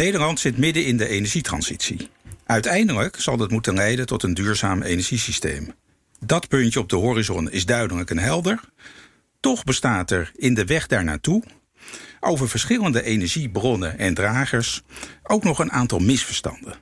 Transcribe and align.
Nederland 0.00 0.40
zit 0.40 0.56
midden 0.56 0.84
in 0.84 0.96
de 0.96 1.08
energietransitie. 1.08 2.08
Uiteindelijk 2.46 3.16
zal 3.20 3.36
dat 3.36 3.50
moeten 3.50 3.74
leiden 3.74 4.06
tot 4.06 4.22
een 4.22 4.34
duurzaam 4.34 4.82
energiesysteem. 4.82 5.74
Dat 6.20 6.48
puntje 6.48 6.80
op 6.80 6.88
de 6.88 6.96
horizon 6.96 7.50
is 7.50 7.66
duidelijk 7.66 8.10
en 8.10 8.18
helder. 8.18 8.60
Toch 9.40 9.64
bestaat 9.64 10.10
er 10.10 10.32
in 10.34 10.54
de 10.54 10.64
weg 10.64 10.86
daarnaartoe 10.86 11.42
over 12.20 12.48
verschillende 12.48 13.02
energiebronnen 13.02 13.98
en 13.98 14.14
dragers 14.14 14.82
ook 15.22 15.44
nog 15.44 15.58
een 15.58 15.72
aantal 15.72 15.98
misverstanden. 15.98 16.74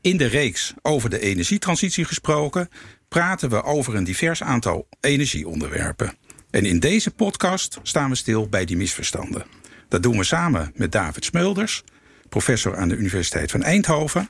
In 0.00 0.16
de 0.16 0.26
reeks 0.26 0.74
over 0.82 1.10
de 1.10 1.20
energietransitie 1.20 2.04
gesproken 2.04 2.68
praten 3.08 3.50
we 3.50 3.62
over 3.62 3.94
een 3.94 4.04
divers 4.04 4.42
aantal 4.42 4.88
energieonderwerpen. 5.00 6.14
En 6.50 6.64
in 6.64 6.80
deze 6.80 7.10
podcast 7.10 7.78
staan 7.82 8.10
we 8.10 8.16
stil 8.16 8.48
bij 8.48 8.64
die 8.64 8.76
misverstanden. 8.76 9.44
Dat 9.88 10.02
doen 10.02 10.18
we 10.18 10.24
samen 10.24 10.72
met 10.74 10.92
David 10.92 11.24
Smulders, 11.24 11.84
professor 12.36 12.76
aan 12.76 12.88
de 12.88 12.96
Universiteit 12.96 13.50
van 13.50 13.62
Eindhoven, 13.62 14.28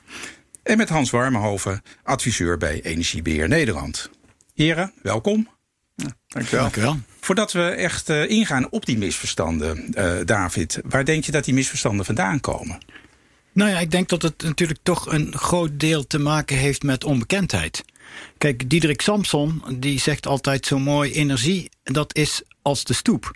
en 0.63 0.77
met 0.77 0.89
Hans 0.89 1.09
Warmenhoven, 1.09 1.81
adviseur 2.03 2.57
bij 2.57 2.81
Energiebeheer 2.81 3.47
Nederland. 3.47 4.09
Heren, 4.53 4.93
welkom. 5.01 5.49
Ja, 5.95 6.15
dankjewel. 6.27 6.61
dankjewel. 6.61 6.97
Voordat 7.19 7.51
we 7.51 7.61
echt 7.61 8.09
uh, 8.09 8.29
ingaan 8.29 8.71
op 8.71 8.85
die 8.85 8.97
misverstanden, 8.97 9.93
uh, 9.97 10.13
David, 10.25 10.79
waar 10.83 11.05
denk 11.05 11.23
je 11.23 11.31
dat 11.31 11.45
die 11.45 11.53
misverstanden 11.53 12.05
vandaan 12.05 12.39
komen? 12.39 12.77
Nou 13.53 13.69
ja, 13.69 13.79
ik 13.79 13.91
denk 13.91 14.09
dat 14.09 14.21
het 14.21 14.43
natuurlijk 14.43 14.79
toch 14.83 15.11
een 15.11 15.37
groot 15.37 15.79
deel 15.79 16.07
te 16.07 16.19
maken 16.19 16.57
heeft 16.57 16.83
met 16.83 17.03
onbekendheid. 17.03 17.83
Kijk, 18.37 18.69
Diederik 18.69 19.01
Samson 19.01 19.63
die 19.79 19.99
zegt 19.99 20.27
altijd 20.27 20.65
zo 20.65 20.79
mooi: 20.79 21.13
energie, 21.13 21.69
dat 21.83 22.15
is 22.15 22.41
als 22.61 22.83
de 22.83 22.93
stoep. 22.93 23.31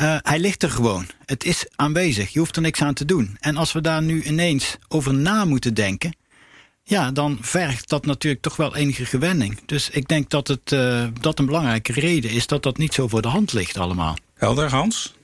Uh, 0.00 0.16
hij 0.22 0.38
ligt 0.38 0.62
er 0.62 0.70
gewoon. 0.70 1.06
Het 1.24 1.44
is 1.44 1.66
aanwezig. 1.76 2.32
Je 2.32 2.38
hoeft 2.38 2.56
er 2.56 2.62
niks 2.62 2.82
aan 2.82 2.94
te 2.94 3.04
doen. 3.04 3.36
En 3.40 3.56
als 3.56 3.72
we 3.72 3.80
daar 3.80 4.02
nu 4.02 4.22
ineens 4.22 4.76
over 4.88 5.14
na 5.14 5.44
moeten 5.44 5.74
denken, 5.74 6.16
ja, 6.82 7.10
dan 7.10 7.38
vergt 7.40 7.88
dat 7.88 8.06
natuurlijk 8.06 8.42
toch 8.42 8.56
wel 8.56 8.76
enige 8.76 9.04
gewenning. 9.04 9.60
Dus 9.66 9.90
ik 9.90 10.08
denk 10.08 10.30
dat 10.30 10.48
het, 10.48 10.72
uh, 10.72 11.04
dat 11.20 11.38
een 11.38 11.46
belangrijke 11.46 11.92
reden 11.92 12.30
is 12.30 12.46
dat 12.46 12.62
dat 12.62 12.78
niet 12.78 12.94
zo 12.94 13.08
voor 13.08 13.22
de 13.22 13.28
hand 13.28 13.52
ligt 13.52 13.78
allemaal. 13.78 14.16
Helder, 14.34 14.70
Hans? 14.70 15.14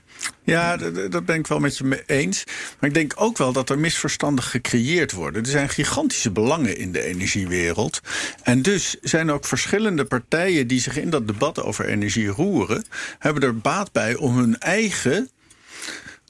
Ja, 0.45 0.77
dat 1.09 1.25
ben 1.25 1.37
ik 1.37 1.47
wel 1.47 1.59
met 1.59 1.77
je 1.77 2.03
eens. 2.07 2.45
Maar 2.79 2.89
ik 2.89 2.95
denk 2.95 3.13
ook 3.17 3.39
wel 3.39 3.53
dat 3.53 3.71
er 3.71 3.79
misverstanden 3.79 4.45
gecreëerd 4.45 5.13
worden. 5.13 5.43
Er 5.43 5.49
zijn 5.49 5.69
gigantische 5.69 6.31
belangen 6.31 6.77
in 6.77 6.93
de 6.93 7.03
energiewereld. 7.03 8.01
En 8.43 8.63
dus 8.63 8.97
zijn 9.01 9.31
ook 9.31 9.45
verschillende 9.45 10.05
partijen 10.05 10.67
die 10.67 10.81
zich 10.81 10.97
in 10.97 11.11
dat 11.11 11.27
debat 11.27 11.63
over 11.63 11.85
energie 11.85 12.29
roeren, 12.29 12.85
hebben 13.19 13.43
er 13.43 13.59
baat 13.59 13.93
bij 13.93 14.15
om 14.17 14.37
hun 14.37 14.59
eigen 14.59 15.31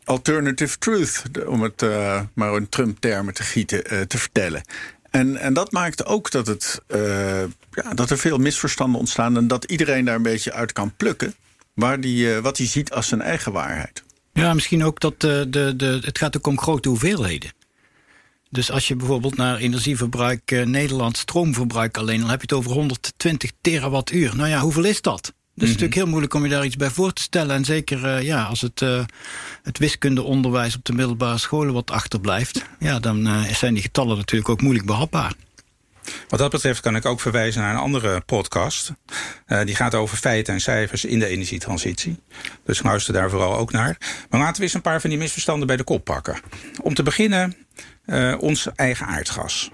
alternative 0.04 0.78
truth, 0.78 1.22
om 1.46 1.62
het 1.62 1.82
uh, 1.82 2.20
maar 2.34 2.56
in 2.56 2.68
Trump-termen 2.68 3.34
te 3.34 3.42
gieten, 3.42 3.94
uh, 3.94 4.00
te 4.00 4.18
vertellen. 4.18 4.62
En, 5.10 5.36
en 5.36 5.54
dat 5.54 5.72
maakt 5.72 6.06
ook 6.06 6.30
dat, 6.30 6.46
het, 6.46 6.82
uh, 6.88 7.40
ja, 7.70 7.94
dat 7.94 8.10
er 8.10 8.18
veel 8.18 8.38
misverstanden 8.38 9.00
ontstaan 9.00 9.36
en 9.36 9.48
dat 9.48 9.64
iedereen 9.64 10.04
daar 10.04 10.14
een 10.14 10.22
beetje 10.22 10.52
uit 10.52 10.72
kan 10.72 10.92
plukken 10.96 11.34
waar 11.74 12.00
die, 12.00 12.40
wat 12.40 12.58
hij 12.58 12.66
ziet 12.66 12.92
als 12.92 13.08
zijn 13.08 13.22
eigen 13.22 13.52
waarheid. 13.52 14.02
Ja, 14.32 14.54
misschien 14.54 14.84
ook 14.84 15.00
dat 15.00 15.20
de, 15.20 15.46
de, 15.50 15.76
de, 15.76 16.00
het 16.04 16.18
gaat 16.18 16.36
ook 16.36 16.46
om 16.46 16.58
grote 16.58 16.88
hoeveelheden. 16.88 17.52
Dus 18.50 18.70
als 18.70 18.88
je 18.88 18.96
bijvoorbeeld 18.96 19.36
naar 19.36 19.56
energieverbruik 19.56 20.50
uh, 20.50 20.64
Nederland 20.64 21.16
stroomverbruik 21.16 21.96
alleen, 21.96 22.20
dan 22.20 22.30
heb 22.30 22.40
je 22.40 22.46
het 22.46 22.56
over 22.56 22.72
120 22.72 23.50
terawattuur. 23.60 24.36
Nou 24.36 24.48
ja, 24.48 24.60
hoeveel 24.60 24.84
is 24.84 25.00
dat? 25.00 25.22
Dus 25.22 25.32
het 25.54 25.62
is 25.62 25.62
mhm. 25.62 25.66
natuurlijk 25.68 25.94
heel 25.94 26.06
moeilijk 26.06 26.34
om 26.34 26.44
je 26.44 26.50
daar 26.50 26.64
iets 26.64 26.76
bij 26.76 26.90
voor 26.90 27.12
te 27.12 27.22
stellen. 27.22 27.56
En 27.56 27.64
zeker 27.64 28.04
uh, 28.04 28.22
ja, 28.22 28.44
als 28.44 28.60
het, 28.60 28.80
uh, 28.80 29.04
het 29.62 29.78
wiskundeonderwijs 29.78 30.76
op 30.76 30.84
de 30.84 30.92
middelbare 30.92 31.38
scholen 31.38 31.74
wat 31.74 31.90
achterblijft, 31.90 32.64
ja, 32.78 32.98
dan 32.98 33.28
zijn 33.52 33.74
die 33.74 33.82
getallen 33.82 34.16
natuurlijk 34.16 34.50
ook 34.50 34.60
moeilijk 34.60 34.86
behapbaar. 34.86 35.34
Wat 36.28 36.38
dat 36.38 36.50
betreft 36.50 36.80
kan 36.80 36.96
ik 36.96 37.06
ook 37.06 37.20
verwijzen 37.20 37.60
naar 37.60 37.74
een 37.74 37.80
andere 37.80 38.20
podcast. 38.20 38.92
Uh, 39.46 39.60
die 39.64 39.74
gaat 39.74 39.94
over 39.94 40.16
feiten 40.16 40.54
en 40.54 40.60
cijfers 40.60 41.04
in 41.04 41.18
de 41.18 41.26
energietransitie. 41.26 42.16
Dus 42.64 42.82
luister 42.82 43.12
daar 43.12 43.30
vooral 43.30 43.56
ook 43.56 43.72
naar. 43.72 43.96
Maar 44.30 44.40
laten 44.40 44.56
we 44.56 44.62
eens 44.62 44.74
een 44.74 44.80
paar 44.80 45.00
van 45.00 45.10
die 45.10 45.18
misverstanden 45.18 45.66
bij 45.66 45.76
de 45.76 45.84
kop 45.84 46.04
pakken. 46.04 46.40
Om 46.82 46.94
te 46.94 47.02
beginnen 47.02 47.56
uh, 48.06 48.34
ons 48.38 48.68
eigen 48.74 49.06
aardgas. 49.06 49.70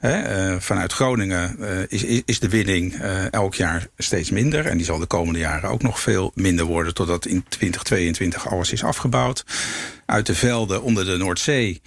uh, 0.00 0.56
vanuit 0.58 0.92
Groningen 0.92 1.58
is, 1.88 2.02
is, 2.24 2.38
de 2.38 2.48
winning 2.48 2.94
elk 3.30 3.54
jaar 3.54 3.86
steeds 3.96 4.30
minder. 4.30 4.66
En 4.66 4.76
die 4.76 4.86
zal 4.86 4.98
de 4.98 5.06
komende 5.06 5.38
jaren 5.38 5.70
ook 5.70 5.82
nog 5.82 6.00
veel 6.00 6.32
minder 6.34 6.64
worden. 6.64 6.94
Totdat 6.94 7.26
in 7.26 7.44
2022 7.48 8.48
alles 8.48 8.72
is 8.72 8.84
afgebouwd. 8.84 9.44
Uit 10.06 10.26
de 10.26 10.34
velden 10.34 10.82
onder 10.82 11.04
de 11.04 11.16
Noordzee 11.16 11.80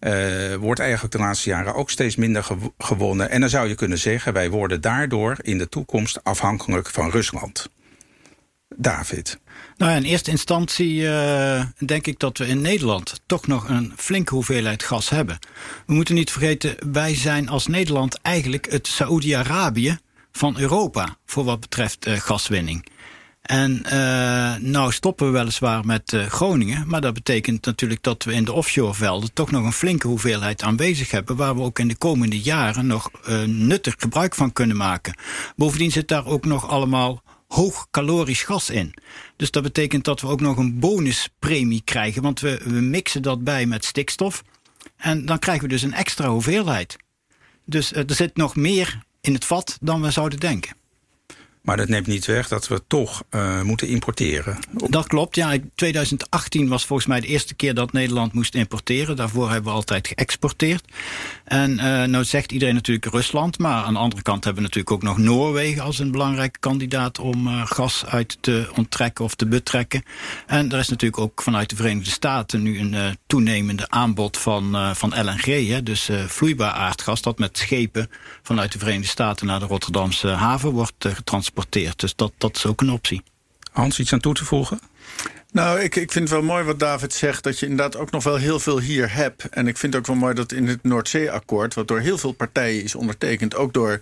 uh, 0.00 0.54
wordt 0.54 0.80
eigenlijk 0.80 1.12
de 1.12 1.18
laatste 1.18 1.48
jaren 1.48 1.74
ook 1.74 1.90
steeds 1.90 2.16
minder 2.16 2.46
gewonnen. 2.78 3.30
En 3.30 3.40
dan 3.40 3.48
zou 3.48 3.68
je 3.68 3.74
kunnen 3.74 3.98
zeggen, 3.98 4.32
wij 4.32 4.50
worden 4.50 4.80
daardoor 4.80 5.36
in 5.42 5.58
de 5.58 5.68
toekomst 5.68 6.24
afhankelijk 6.24 6.88
van 6.90 7.10
Rusland. 7.10 7.68
David. 8.76 9.38
Nou, 9.76 9.96
in 9.96 10.02
eerste 10.02 10.30
instantie 10.30 11.00
uh, 11.00 11.64
denk 11.78 12.06
ik 12.06 12.18
dat 12.18 12.38
we 12.38 12.46
in 12.46 12.60
Nederland 12.60 13.20
toch 13.26 13.46
nog 13.46 13.68
een 13.68 13.92
flinke 13.96 14.34
hoeveelheid 14.34 14.82
gas 14.82 15.08
hebben. 15.08 15.38
We 15.86 15.92
moeten 15.92 16.14
niet 16.14 16.30
vergeten, 16.30 16.92
wij 16.92 17.14
zijn 17.14 17.48
als 17.48 17.66
Nederland 17.66 18.20
eigenlijk 18.20 18.70
het 18.70 18.86
Saoedi-Arabië 18.86 19.98
van 20.32 20.58
Europa 20.58 21.16
voor 21.26 21.44
wat 21.44 21.60
betreft 21.60 22.06
uh, 22.06 22.14
gaswinning. 22.14 22.86
En 23.48 23.82
uh, 23.86 24.54
nou 24.56 24.92
stoppen 24.92 25.26
we 25.26 25.32
weliswaar 25.32 25.84
met 25.84 26.12
uh, 26.12 26.26
Groningen. 26.26 26.88
Maar 26.88 27.00
dat 27.00 27.14
betekent 27.14 27.64
natuurlijk 27.64 28.02
dat 28.02 28.24
we 28.24 28.32
in 28.32 28.44
de 28.44 28.52
offshorevelden 28.52 29.32
toch 29.32 29.50
nog 29.50 29.64
een 29.64 29.72
flinke 29.72 30.06
hoeveelheid 30.06 30.62
aanwezig 30.62 31.10
hebben. 31.10 31.36
Waar 31.36 31.54
we 31.54 31.60
ook 31.60 31.78
in 31.78 31.88
de 31.88 31.96
komende 31.96 32.40
jaren 32.40 32.86
nog 32.86 33.10
uh, 33.28 33.42
nuttig 33.42 33.94
gebruik 33.98 34.34
van 34.34 34.52
kunnen 34.52 34.76
maken. 34.76 35.18
Bovendien 35.56 35.90
zit 35.90 36.08
daar 36.08 36.26
ook 36.26 36.44
nog 36.44 36.68
allemaal 36.68 37.22
hoog 37.46 37.86
calorisch 37.90 38.42
gas 38.42 38.70
in. 38.70 38.94
Dus 39.36 39.50
dat 39.50 39.62
betekent 39.62 40.04
dat 40.04 40.20
we 40.20 40.26
ook 40.26 40.40
nog 40.40 40.56
een 40.56 40.78
bonuspremie 40.78 41.82
krijgen. 41.84 42.22
Want 42.22 42.40
we, 42.40 42.60
we 42.64 42.80
mixen 42.80 43.22
dat 43.22 43.44
bij 43.44 43.66
met 43.66 43.84
stikstof. 43.84 44.42
En 44.96 45.26
dan 45.26 45.38
krijgen 45.38 45.62
we 45.62 45.68
dus 45.68 45.82
een 45.82 45.94
extra 45.94 46.28
hoeveelheid. 46.28 46.96
Dus 47.64 47.92
er 47.92 48.04
zit 48.06 48.36
nog 48.36 48.56
meer 48.56 49.02
in 49.20 49.34
het 49.34 49.44
vat 49.44 49.78
dan 49.80 50.02
we 50.02 50.10
zouden 50.10 50.40
denken. 50.40 50.76
Maar 51.68 51.76
dat 51.76 51.88
neemt 51.88 52.06
niet 52.06 52.26
weg 52.26 52.48
dat 52.48 52.68
we 52.68 52.82
toch 52.86 53.22
uh, 53.30 53.62
moeten 53.62 53.88
importeren. 53.88 54.58
Dat 54.70 55.06
klopt, 55.06 55.36
ja. 55.36 55.56
2018 55.74 56.68
was 56.68 56.86
volgens 56.86 57.08
mij 57.08 57.20
de 57.20 57.26
eerste 57.26 57.54
keer 57.54 57.74
dat 57.74 57.92
Nederland 57.92 58.32
moest 58.32 58.54
importeren. 58.54 59.16
Daarvoor 59.16 59.50
hebben 59.50 59.70
we 59.70 59.76
altijd 59.76 60.08
geëxporteerd. 60.08 60.84
En 61.44 61.70
uh, 61.70 62.04
nou 62.04 62.24
zegt 62.24 62.52
iedereen 62.52 62.74
natuurlijk 62.74 63.12
Rusland. 63.12 63.58
Maar 63.58 63.84
aan 63.84 63.92
de 63.92 63.98
andere 63.98 64.22
kant 64.22 64.44
hebben 64.44 64.62
we 64.62 64.68
natuurlijk 64.68 64.94
ook 64.94 65.02
nog 65.02 65.18
Noorwegen 65.18 65.82
als 65.82 65.98
een 65.98 66.10
belangrijke 66.10 66.58
kandidaat 66.58 67.18
om 67.18 67.46
uh, 67.46 67.66
gas 67.66 68.06
uit 68.06 68.38
te 68.40 68.68
onttrekken 68.76 69.24
of 69.24 69.34
te 69.34 69.46
betrekken. 69.46 70.02
En 70.46 70.72
er 70.72 70.78
is 70.78 70.88
natuurlijk 70.88 71.22
ook 71.22 71.42
vanuit 71.42 71.70
de 71.70 71.76
Verenigde 71.76 72.10
Staten 72.10 72.62
nu 72.62 72.78
een 72.78 73.16
toenemende 73.26 73.88
aanbod 73.88 74.36
van, 74.36 74.96
van 74.96 75.24
LNG. 75.24 75.68
Hè, 75.68 75.82
dus 75.82 76.10
vloeibaar 76.26 76.72
aardgas 76.72 77.22
dat 77.22 77.38
met 77.38 77.58
schepen 77.58 78.10
vanuit 78.42 78.72
de 78.72 78.78
Verenigde 78.78 79.08
Staten 79.08 79.46
naar 79.46 79.60
de 79.60 79.66
Rotterdamse 79.66 80.28
haven 80.28 80.70
wordt 80.70 80.94
getransporteerd 80.98 81.56
dus 81.96 82.16
dat, 82.16 82.32
dat 82.38 82.56
is 82.56 82.66
ook 82.66 82.80
een 82.80 82.90
optie. 82.90 83.22
Hans, 83.72 83.98
iets 83.98 84.12
aan 84.12 84.20
toe 84.20 84.34
te 84.34 84.44
voegen? 84.44 84.80
Nou, 85.52 85.80
ik, 85.80 85.96
ik 85.96 86.12
vind 86.12 86.28
het 86.28 86.38
wel 86.38 86.48
mooi 86.48 86.64
wat 86.64 86.78
David 86.78 87.14
zegt, 87.14 87.42
dat 87.42 87.58
je 87.58 87.66
inderdaad 87.66 87.96
ook 87.96 88.10
nog 88.10 88.24
wel 88.24 88.36
heel 88.36 88.60
veel 88.60 88.80
hier 88.80 89.14
hebt. 89.14 89.48
En 89.48 89.66
ik 89.66 89.76
vind 89.76 89.92
het 89.92 90.02
ook 90.02 90.08
wel 90.08 90.16
mooi 90.16 90.34
dat 90.34 90.52
in 90.52 90.66
het 90.66 90.82
Noordzeeakkoord, 90.82 91.74
wat 91.74 91.88
door 91.88 92.00
heel 92.00 92.18
veel 92.18 92.32
partijen 92.32 92.82
is 92.82 92.94
ondertekend, 92.94 93.54
ook 93.54 93.72
door 93.72 93.90
uh, 93.90 94.00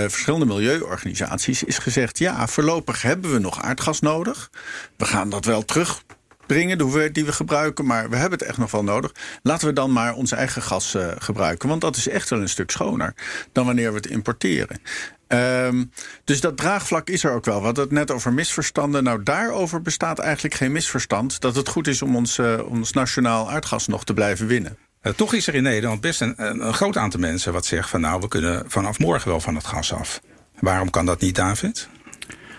verschillende 0.00 0.46
milieuorganisaties, 0.46 1.62
is 1.62 1.78
gezegd: 1.78 2.18
ja, 2.18 2.46
voorlopig 2.46 3.02
hebben 3.02 3.32
we 3.32 3.38
nog 3.38 3.62
aardgas 3.62 4.00
nodig. 4.00 4.50
We 4.96 5.04
gaan 5.04 5.30
dat 5.30 5.44
wel 5.44 5.64
terug 5.64 6.02
brengen, 6.46 6.78
de 6.78 6.82
hoeveelheid 6.82 7.14
die 7.14 7.24
we 7.24 7.32
gebruiken. 7.32 7.86
Maar 7.86 8.10
we 8.10 8.16
hebben 8.16 8.38
het 8.38 8.48
echt 8.48 8.58
nog 8.58 8.70
wel 8.70 8.84
nodig. 8.84 9.12
Laten 9.42 9.68
we 9.68 9.72
dan 9.72 9.92
maar 9.92 10.14
ons 10.14 10.32
eigen 10.32 10.62
gas 10.62 10.94
uh, 10.94 11.08
gebruiken. 11.18 11.68
Want 11.68 11.80
dat 11.80 11.96
is 11.96 12.08
echt 12.08 12.30
wel 12.30 12.40
een 12.40 12.48
stuk 12.48 12.70
schoner 12.70 13.14
dan 13.52 13.66
wanneer 13.66 13.90
we 13.90 13.96
het 13.96 14.06
importeren. 14.06 14.80
Um, 15.28 15.90
dus 16.24 16.40
dat 16.40 16.56
draagvlak 16.56 17.08
is 17.08 17.24
er 17.24 17.32
ook 17.32 17.44
wel. 17.44 17.58
We 17.58 17.64
hadden 17.64 17.84
het 17.84 17.92
net 17.92 18.10
over 18.10 18.32
misverstanden. 18.32 19.04
Nou, 19.04 19.22
daarover 19.22 19.82
bestaat 19.82 20.18
eigenlijk 20.18 20.54
geen 20.54 20.72
misverstand. 20.72 21.40
Dat 21.40 21.56
het 21.56 21.68
goed 21.68 21.86
is 21.86 22.02
om 22.02 22.16
ons, 22.16 22.38
uh, 22.38 22.60
ons 22.68 22.92
nationaal 22.92 23.50
aardgas 23.50 23.86
nog 23.86 24.04
te 24.04 24.14
blijven 24.14 24.46
winnen. 24.46 24.76
Uh, 25.02 25.12
toch 25.12 25.34
is 25.34 25.46
er 25.46 25.54
in 25.54 25.62
Nederland 25.62 26.00
best 26.00 26.20
een, 26.20 26.34
een, 26.36 26.74
groot 26.74 26.96
aantal 26.96 27.20
mensen 27.20 27.52
wat 27.52 27.66
zegt 27.66 27.88
van 27.88 28.00
nou, 28.00 28.20
we 28.20 28.28
kunnen 28.28 28.64
vanaf 28.66 28.98
morgen 28.98 29.28
wel 29.28 29.40
van 29.40 29.54
het 29.54 29.66
gas 29.66 29.92
af. 29.92 30.20
Waarom 30.60 30.90
kan 30.90 31.06
dat 31.06 31.20
niet, 31.20 31.34
David? 31.34 31.88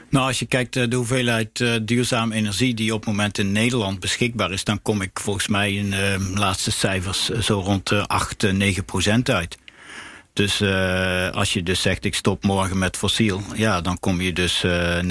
Nou, 0.09 0.27
als 0.27 0.39
je 0.39 0.45
kijkt 0.45 0.75
uh, 0.75 0.89
de 0.89 0.95
hoeveelheid 0.95 1.59
uh, 1.59 1.75
duurzame 1.81 2.35
energie 2.35 2.73
die 2.73 2.93
op 2.93 2.99
het 2.99 3.09
moment 3.09 3.37
in 3.37 3.51
Nederland 3.51 3.99
beschikbaar 3.99 4.51
is, 4.51 4.63
dan 4.63 4.81
kom 4.81 5.01
ik 5.01 5.19
volgens 5.19 5.47
mij 5.47 5.73
in 5.73 5.89
de 5.89 6.17
uh, 6.19 6.37
laatste 6.37 6.71
cijfers 6.71 7.29
zo 7.29 7.59
rond 7.59 7.87
de 7.87 8.07
8, 8.07 8.51
9 8.51 8.85
procent 8.85 9.29
uit. 9.29 9.57
Dus 10.38 10.62
uh, 10.62 11.30
als 11.30 11.54
je 11.54 11.63
dus 11.63 11.81
zegt 11.81 12.06
ik 12.06 12.16
stop 12.16 12.44
morgen 12.44 12.78
met 12.78 12.98
fossiel, 12.98 13.42
ja, 13.56 13.81
dan 13.81 14.00
kom 14.00 14.22
je 14.22 14.34
dus 14.34 14.63
uh, 14.63 15.00
90% 15.01 15.04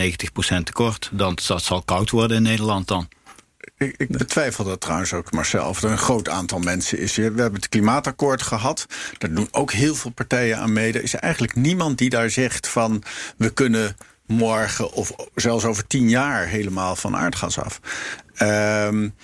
tekort. 0.63 1.11
Dan, 1.13 1.39
dat 1.47 1.63
zal 1.63 1.83
koud 1.83 2.11
worden 2.11 2.37
in 2.37 2.43
Nederland 2.43 2.89
dan. 2.89 3.09
ik, 3.77 3.95
ik 3.97 4.09
betwijfel 4.09 4.65
dat 4.65 4.81
trouwens 4.81 5.13
ook, 5.13 5.33
Marcel. 5.33 5.69
Of 5.69 5.83
er 5.83 5.91
een 5.91 5.99
groot 5.99 6.29
aantal 6.29 6.59
mensen 6.59 6.99
is. 6.99 7.17
We 7.17 7.23
hebben 7.23 7.55
het 7.55 7.69
klimaatakkoord 7.69 8.43
gehad. 8.43 8.87
Daar 9.19 9.35
doen 9.35 9.49
ook 9.51 9.73
heel 9.73 9.95
veel 9.95 10.11
partijen 10.11 10.59
aan 10.59 10.73
mee. 10.73 10.93
Er 10.93 11.03
is 11.03 11.15
eigenlijk 11.15 11.55
niemand 11.55 11.99
die 11.99 12.11
daar 12.11 12.31
zegt 12.31 12.69
van... 12.69 13.03
we 13.37 13.51
kunnen 13.51 13.97
morgen 14.27 14.93
of 14.93 15.13
zelfs 15.35 15.65
over 15.65 15.87
tien 15.87 16.09
jaar 16.09 16.47
helemaal 16.47 16.97
van 16.97 17.17
aardgas 17.17 17.59
af. 17.59 17.81
Um, 18.43 19.15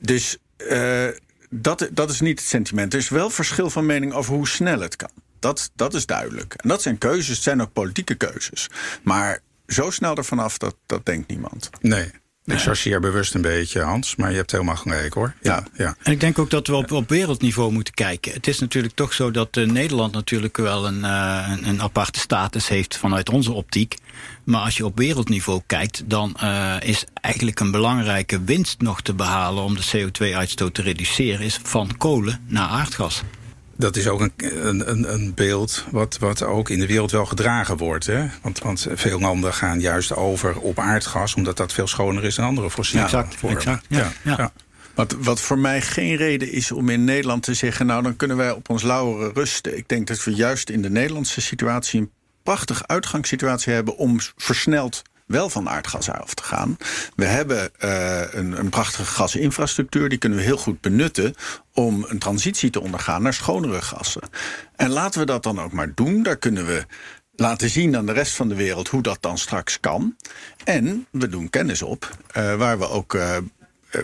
dus 0.00 0.36
uh, 0.70 1.08
dat, 1.50 1.88
dat 1.92 2.10
is 2.10 2.20
niet 2.20 2.38
het 2.38 2.48
sentiment. 2.48 2.92
Er 2.92 2.98
is 2.98 3.08
wel 3.08 3.30
verschil 3.30 3.70
van 3.70 3.86
mening 3.86 4.12
over 4.12 4.34
hoe 4.34 4.48
snel 4.48 4.80
het 4.80 4.96
kan. 4.96 5.10
Dat, 5.38 5.70
dat 5.74 5.94
is 5.94 6.06
duidelijk. 6.06 6.54
En 6.54 6.68
dat 6.68 6.82
zijn 6.82 6.98
keuzes, 6.98 7.28
het 7.28 7.42
zijn 7.42 7.62
ook 7.62 7.72
politieke 7.72 8.14
keuzes. 8.14 8.68
Maar 9.02 9.40
zo 9.66 9.90
snel 9.90 10.16
ervan 10.16 10.38
af, 10.38 10.58
dat, 10.58 10.76
dat 10.86 11.06
denkt 11.06 11.28
niemand. 11.28 11.70
Nee. 11.80 12.10
Ik 12.54 12.58
chargeer 12.58 13.00
bewust 13.00 13.34
een 13.34 13.42
beetje, 13.42 13.80
Hans, 13.80 14.16
maar 14.16 14.30
je 14.30 14.36
hebt 14.36 14.50
helemaal 14.52 14.76
gelijk 14.76 15.14
hoor. 15.14 15.34
Ja, 15.42 15.64
ja. 15.76 15.96
En 16.02 16.12
ik 16.12 16.20
denk 16.20 16.38
ook 16.38 16.50
dat 16.50 16.66
we 16.66 16.74
op, 16.74 16.92
op 16.92 17.08
wereldniveau 17.08 17.72
moeten 17.72 17.94
kijken. 17.94 18.32
Het 18.32 18.46
is 18.46 18.58
natuurlijk 18.58 18.94
toch 18.94 19.12
zo 19.12 19.30
dat 19.30 19.56
uh, 19.56 19.70
Nederland 19.70 20.12
natuurlijk 20.12 20.56
wel 20.56 20.86
een, 20.86 20.98
uh, 20.98 21.46
een, 21.50 21.68
een, 21.68 21.82
aparte 21.82 22.18
status 22.18 22.68
heeft 22.68 22.96
vanuit 22.96 23.28
onze 23.28 23.52
optiek. 23.52 23.96
Maar 24.44 24.60
als 24.60 24.76
je 24.76 24.84
op 24.84 24.98
wereldniveau 24.98 25.60
kijkt, 25.66 26.02
dan 26.06 26.36
uh, 26.42 26.76
is 26.80 27.04
eigenlijk 27.12 27.60
een 27.60 27.70
belangrijke 27.70 28.44
winst 28.44 28.80
nog 28.80 29.02
te 29.02 29.14
behalen 29.14 29.62
om 29.62 29.76
de 29.76 29.86
CO2-uitstoot 29.96 30.74
te 30.74 30.82
reduceren, 30.82 31.40
is 31.40 31.60
van 31.62 31.96
kolen 31.96 32.40
naar 32.46 32.68
aardgas 32.68 33.22
dat 33.78 33.96
is 33.96 34.08
ook 34.08 34.20
een, 34.20 34.32
een, 34.90 35.12
een 35.12 35.34
beeld 35.34 35.84
wat, 35.90 36.18
wat 36.18 36.42
ook 36.42 36.70
in 36.70 36.78
de 36.78 36.86
wereld 36.86 37.10
wel 37.10 37.26
gedragen 37.26 37.76
wordt. 37.76 38.06
Hè? 38.06 38.26
Want, 38.42 38.58
want 38.58 38.86
veel 38.90 39.20
landen 39.20 39.54
gaan 39.54 39.80
juist 39.80 40.16
over 40.16 40.58
op 40.58 40.78
aardgas, 40.78 41.34
omdat 41.34 41.56
dat 41.56 41.72
veel 41.72 41.86
schoner 41.86 42.24
is 42.24 42.34
dan 42.34 42.44
andere 42.44 42.70
fossiele 42.70 43.04
exact, 43.04 43.34
vormen. 43.34 43.58
Exact, 43.58 43.84
ja, 43.88 44.12
ja. 44.22 44.34
ja. 44.36 44.52
Wat, 44.94 45.16
wat 45.18 45.40
voor 45.40 45.58
mij 45.58 45.80
geen 45.80 46.16
reden 46.16 46.52
is 46.52 46.72
om 46.72 46.88
in 46.88 47.04
Nederland 47.04 47.42
te 47.42 47.54
zeggen... 47.54 47.86
nou, 47.86 48.02
dan 48.02 48.16
kunnen 48.16 48.36
wij 48.36 48.50
op 48.50 48.70
ons 48.70 48.82
lauweren 48.82 49.32
rusten. 49.34 49.76
Ik 49.76 49.88
denk 49.88 50.06
dat 50.06 50.24
we 50.24 50.34
juist 50.34 50.70
in 50.70 50.82
de 50.82 50.90
Nederlandse 50.90 51.40
situatie... 51.40 52.00
een 52.00 52.10
prachtige 52.42 52.86
uitgangssituatie 52.86 53.72
hebben 53.72 53.96
om 53.96 54.18
versneld 54.36 55.02
wel 55.28 55.50
van 55.50 55.68
aardgas 55.68 56.10
af 56.10 56.34
te 56.34 56.42
gaan. 56.42 56.76
We 57.16 57.24
hebben 57.24 57.70
uh, 57.84 58.22
een, 58.30 58.58
een 58.58 58.68
prachtige 58.68 59.04
gasinfrastructuur. 59.04 60.08
Die 60.08 60.18
kunnen 60.18 60.38
we 60.38 60.44
heel 60.44 60.56
goed 60.56 60.80
benutten 60.80 61.34
om 61.74 62.04
een 62.08 62.18
transitie 62.18 62.70
te 62.70 62.80
ondergaan 62.80 63.22
naar 63.22 63.34
schonere 63.34 63.82
gassen. 63.82 64.22
En 64.76 64.90
laten 64.90 65.20
we 65.20 65.26
dat 65.26 65.42
dan 65.42 65.60
ook 65.60 65.72
maar 65.72 65.94
doen. 65.94 66.22
Daar 66.22 66.36
kunnen 66.36 66.66
we 66.66 66.86
laten 67.34 67.70
zien 67.70 67.96
aan 67.96 68.06
de 68.06 68.12
rest 68.12 68.34
van 68.34 68.48
de 68.48 68.54
wereld 68.54 68.88
hoe 68.88 69.02
dat 69.02 69.18
dan 69.20 69.38
straks 69.38 69.80
kan. 69.80 70.16
En 70.64 71.06
we 71.10 71.28
doen 71.28 71.50
kennis 71.50 71.82
op, 71.82 72.10
uh, 72.36 72.54
waar 72.54 72.78
we 72.78 72.88
ook 72.88 73.14
uh, 73.14 73.36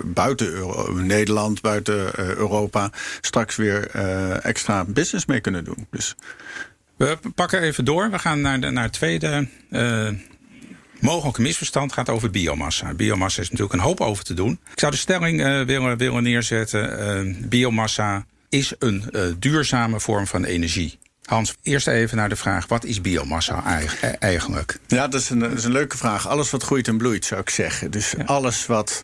buiten 0.04 1.06
Nederland, 1.06 1.60
buiten 1.60 2.18
Europa... 2.18 2.90
straks 3.20 3.56
weer 3.56 3.90
extra 4.40 4.84
business 4.84 5.26
mee 5.26 5.40
kunnen 5.40 5.64
doen. 5.64 5.86
Dus... 5.90 6.14
We 6.96 7.18
pakken 7.34 7.60
even 7.60 7.84
door. 7.84 8.10
We 8.10 8.18
gaan 8.18 8.40
naar, 8.40 8.60
de, 8.60 8.70
naar 8.70 8.84
het 8.84 8.92
tweede 8.92 9.48
mogelijk 11.00 11.38
misverstand 11.38 11.92
gaat 11.92 12.08
over 12.08 12.30
biomassa. 12.30 12.94
Biomassa 12.94 13.42
is 13.42 13.50
natuurlijk 13.50 13.74
een 13.74 13.86
hoop 13.86 14.00
over 14.00 14.24
te 14.24 14.34
doen. 14.34 14.60
Ik 14.72 14.80
zou 14.80 14.92
de 14.92 14.98
stelling 14.98 15.40
uh, 15.40 15.62
willen, 15.62 15.96
willen 15.96 16.22
neerzetten. 16.22 17.26
Uh, 17.26 17.48
biomassa 17.48 18.26
is 18.48 18.72
een 18.78 19.04
uh, 19.10 19.22
duurzame 19.38 20.00
vorm 20.00 20.26
van 20.26 20.44
energie. 20.44 20.98
Hans, 21.24 21.54
eerst 21.62 21.86
even 21.86 22.16
naar 22.16 22.28
de 22.28 22.36
vraag: 22.36 22.66
wat 22.66 22.84
is 22.84 23.00
biomassa 23.00 23.64
eigenlijk? 24.18 24.78
Ja, 24.86 25.08
dat 25.08 25.20
is, 25.20 25.30
een, 25.30 25.38
dat 25.38 25.52
is 25.52 25.64
een 25.64 25.72
leuke 25.72 25.96
vraag. 25.96 26.28
Alles 26.28 26.50
wat 26.50 26.62
groeit 26.62 26.88
en 26.88 26.96
bloeit, 26.96 27.24
zou 27.24 27.40
ik 27.40 27.50
zeggen. 27.50 27.90
Dus 27.90 28.14
alles 28.24 28.66
wat 28.66 29.02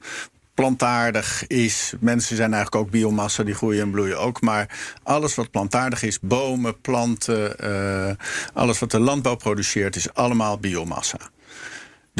plantaardig 0.54 1.46
is. 1.46 1.92
Mensen 2.00 2.36
zijn 2.36 2.52
eigenlijk 2.54 2.84
ook 2.84 2.90
biomassa, 2.90 3.42
die 3.42 3.54
groeien 3.54 3.82
en 3.82 3.90
bloeien 3.90 4.18
ook. 4.18 4.40
Maar 4.40 4.78
alles 5.02 5.34
wat 5.34 5.50
plantaardig 5.50 6.02
is, 6.02 6.18
bomen, 6.20 6.80
planten, 6.80 7.54
uh, 7.64 8.10
alles 8.52 8.78
wat 8.78 8.90
de 8.90 9.00
landbouw 9.00 9.34
produceert, 9.34 9.96
is 9.96 10.14
allemaal 10.14 10.58
biomassa. 10.58 11.18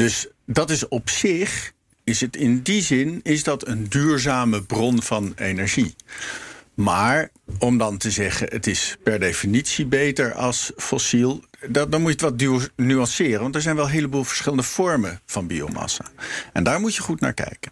Dus 0.01 0.27
dat 0.45 0.69
is 0.69 0.87
op 0.87 1.09
zich, 1.09 1.71
is 2.03 2.21
het 2.21 2.35
in 2.35 2.61
die 2.61 2.81
zin, 2.81 3.19
is 3.23 3.43
dat 3.43 3.67
een 3.67 3.89
duurzame 3.89 4.63
bron 4.63 5.01
van 5.01 5.33
energie. 5.35 5.95
Maar 6.73 7.29
om 7.59 7.77
dan 7.77 7.97
te 7.97 8.11
zeggen, 8.11 8.47
het 8.49 8.67
is 8.67 8.97
per 9.03 9.19
definitie 9.19 9.85
beter 9.85 10.33
als 10.33 10.71
fossiel, 10.77 11.43
dat, 11.67 11.91
dan 11.91 12.01
moet 12.01 12.19
je 12.19 12.25
het 12.27 12.39
wat 12.49 12.69
nuanceren. 12.75 13.41
Want 13.41 13.55
er 13.55 13.61
zijn 13.61 13.75
wel 13.75 13.85
een 13.85 13.91
heleboel 13.91 14.23
verschillende 14.23 14.63
vormen 14.63 15.21
van 15.25 15.47
biomassa. 15.47 16.05
En 16.53 16.63
daar 16.63 16.79
moet 16.79 16.95
je 16.95 17.01
goed 17.01 17.19
naar 17.19 17.33
kijken. 17.33 17.71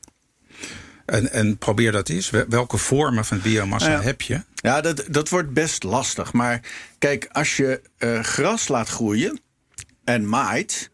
En, 1.06 1.32
en 1.32 1.58
probeer 1.58 1.92
dat 1.92 2.10
eens. 2.10 2.30
Welke 2.50 2.78
vormen 2.78 3.26
van 3.26 3.42
biomassa 3.42 4.02
heb 4.02 4.22
je? 4.22 4.44
Ja, 4.56 4.82
dat, 4.82 5.06
dat 5.10 5.30
wordt 5.30 5.54
best 5.54 5.84
lastig. 5.84 6.34
Maar 6.34 6.62
kijk, 6.98 7.28
als 7.32 7.58
je 7.58 7.82
uh, 8.00 8.24
gras 8.24 8.68
laat 8.68 8.90
groeien 8.90 9.40
en 10.04 10.30
maait, 10.30 10.90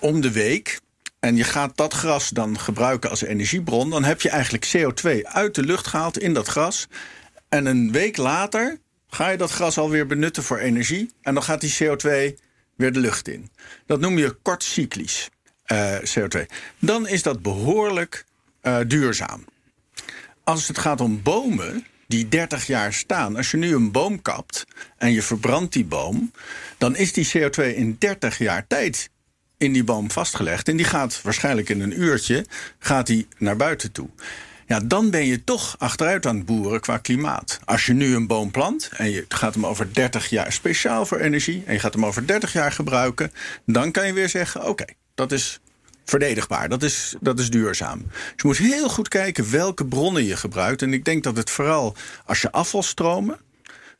om 0.00 0.20
de 0.20 0.32
week. 0.32 0.80
En 1.20 1.36
je 1.36 1.44
gaat 1.44 1.76
dat 1.76 1.94
gras 1.94 2.28
dan 2.28 2.58
gebruiken 2.58 3.10
als 3.10 3.22
energiebron. 3.22 3.90
Dan 3.90 4.04
heb 4.04 4.20
je 4.20 4.28
eigenlijk 4.28 4.72
CO2 4.76 5.22
uit 5.22 5.54
de 5.54 5.62
lucht 5.62 5.86
gehaald 5.86 6.18
in 6.18 6.34
dat 6.34 6.48
gras. 6.48 6.88
En 7.48 7.66
een 7.66 7.92
week 7.92 8.16
later 8.16 8.78
ga 9.08 9.28
je 9.28 9.36
dat 9.36 9.50
gras 9.50 9.78
alweer 9.78 10.06
benutten 10.06 10.42
voor 10.42 10.58
energie. 10.58 11.12
En 11.22 11.34
dan 11.34 11.42
gaat 11.42 11.60
die 11.60 11.74
CO2 11.74 12.38
weer 12.76 12.92
de 12.92 13.00
lucht 13.00 13.28
in. 13.28 13.50
Dat 13.86 14.00
noem 14.00 14.18
je 14.18 14.36
kortcyclisch 14.42 15.28
uh, 15.66 15.96
eh, 15.96 16.02
CO2. 16.02 16.46
Dan 16.78 17.08
is 17.08 17.22
dat 17.22 17.42
behoorlijk 17.42 18.24
uh, 18.62 18.78
duurzaam. 18.86 19.44
Als 20.44 20.68
het 20.68 20.78
gaat 20.78 21.00
om 21.00 21.22
bomen 21.22 21.86
die 22.08 22.28
30 22.28 22.66
jaar 22.66 22.92
staan. 22.92 23.36
Als 23.36 23.50
je 23.50 23.56
nu 23.56 23.74
een 23.74 23.90
boom 23.90 24.22
kapt 24.22 24.64
en 24.96 25.12
je 25.12 25.22
verbrandt 25.22 25.72
die 25.72 25.84
boom, 25.84 26.32
dan 26.78 26.96
is 26.96 27.12
die 27.12 27.28
CO2 27.36 27.64
in 27.74 27.96
30 27.98 28.38
jaar 28.38 28.66
tijd 28.66 29.10
in 29.58 29.72
die 29.72 29.84
boom 29.84 30.10
vastgelegd. 30.10 30.68
En 30.68 30.76
die 30.76 30.86
gaat 30.86 31.22
waarschijnlijk 31.22 31.68
in 31.68 31.80
een 31.80 32.00
uurtje 32.00 32.46
gaat 32.78 33.06
die 33.06 33.26
naar 33.38 33.56
buiten 33.56 33.92
toe. 33.92 34.08
Ja, 34.66 34.80
dan 34.80 35.10
ben 35.10 35.26
je 35.26 35.44
toch 35.44 35.74
achteruit 35.78 36.26
aan 36.26 36.36
het 36.36 36.46
boeren 36.46 36.80
qua 36.80 36.98
klimaat. 36.98 37.60
Als 37.64 37.86
je 37.86 37.92
nu 37.92 38.14
een 38.14 38.26
boom 38.26 38.50
plant 38.50 38.90
en 38.96 39.10
je 39.10 39.24
gaat 39.28 39.54
hem 39.54 39.66
over 39.66 39.92
30 39.92 40.28
jaar 40.28 40.52
speciaal 40.52 41.06
voor 41.06 41.18
energie 41.18 41.62
en 41.66 41.72
je 41.72 41.78
gaat 41.78 41.94
hem 41.94 42.06
over 42.06 42.26
30 42.26 42.52
jaar 42.52 42.72
gebruiken, 42.72 43.32
dan 43.66 43.90
kan 43.90 44.06
je 44.06 44.12
weer 44.12 44.28
zeggen: 44.28 44.66
oké, 44.66 44.84
dat 45.14 45.32
is 45.32 45.60
verdedigbaar, 46.04 46.68
dat 46.68 46.82
is, 46.82 47.14
dat 47.20 47.38
is 47.38 47.50
duurzaam. 47.50 48.02
Dus 48.08 48.32
je 48.36 48.46
moet 48.46 48.56
heel 48.56 48.88
goed 48.88 49.08
kijken 49.08 49.50
welke 49.50 49.86
bronnen 49.86 50.24
je 50.24 50.36
gebruikt. 50.36 50.82
En 50.82 50.92
ik 50.92 51.04
denk 51.04 51.24
dat 51.24 51.36
het 51.36 51.50
vooral 51.50 51.96
als 52.24 52.42
je 52.42 52.52
afvalstromen, 52.52 53.38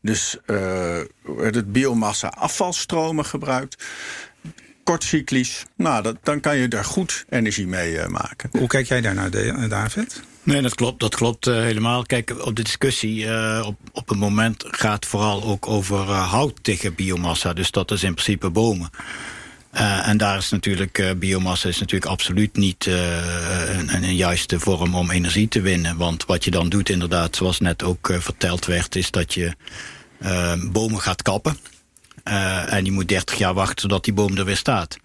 dus 0.01 0.37
uh, 0.47 1.01
het 1.39 1.73
biomassa 1.73 2.29
afvalstromen 2.29 3.25
gebruikt, 3.25 3.85
kortcyclisch. 4.89 5.65
Nou, 5.77 6.03
dat, 6.03 6.17
dan 6.23 6.41
kan 6.41 6.57
je 6.57 6.69
daar 6.69 6.85
goed 6.85 7.25
energie 7.29 7.67
mee 7.67 7.93
uh, 7.93 8.07
maken. 8.07 8.51
Hoe 8.53 8.67
kijk 8.67 8.89
jij 8.89 9.01
daar 9.01 9.15
naar, 9.15 9.31
eh, 9.31 9.69
David? 9.69 10.23
Nee, 10.43 10.63
dat 10.63 10.75
klopt, 10.75 11.01
dat 11.01 11.15
klopt 11.15 11.47
uh, 11.47 11.55
helemaal. 11.55 12.03
Kijk, 12.03 12.45
op 12.45 12.57
de 12.57 12.63
discussie 12.63 13.25
uh, 13.25 13.63
op, 13.67 13.77
op 13.93 14.09
het 14.09 14.19
moment 14.19 14.65
gaat 14.67 15.07
vooral 15.07 15.43
ook 15.43 15.67
over 15.67 16.09
uh, 16.09 16.31
hout 16.31 16.59
tegen 16.63 16.95
biomassa. 16.95 17.53
Dus 17.53 17.71
dat 17.71 17.91
is 17.91 18.03
in 18.03 18.13
principe 18.15 18.51
bomen. 18.51 18.91
en 20.03 20.17
daar 20.17 20.39
is 20.39 20.51
natuurlijk, 20.51 21.15
biomassa 21.19 21.69
is 21.69 21.79
natuurlijk 21.79 22.11
absoluut 22.11 22.57
niet 22.57 22.87
een, 22.87 23.95
een, 23.95 24.17
juiste 24.17 24.61
vorm 24.61 24.95
om 24.95 25.11
energie 25.11 25.49
te 25.49 25.61
winnen. 25.61 25.97
Want 25.97 26.25
wat 26.27 26.45
je 26.45 26.51
dan 26.51 26.69
doet, 26.69 26.89
inderdaad, 26.89 27.37
zoals 27.37 27.61
net 27.61 27.83
ook 27.83 28.13
verteld 28.19 28.67
werd, 28.67 28.97
is 28.97 29.11
dat 29.11 29.35
je 29.35 29.53
bomen 30.73 31.01
gaat 31.01 31.23
kappen. 31.23 31.57
Uh, 32.29 32.73
en 32.73 32.85
die 32.85 32.93
moet 32.93 33.09
30 33.09 33.39
jaar 33.39 33.55
wachten 33.55 33.81
zodat 33.81 34.05
die 34.05 34.13
boom 34.13 34.37
er 34.37 34.45
weer 34.45 34.57
staat. 34.57 34.97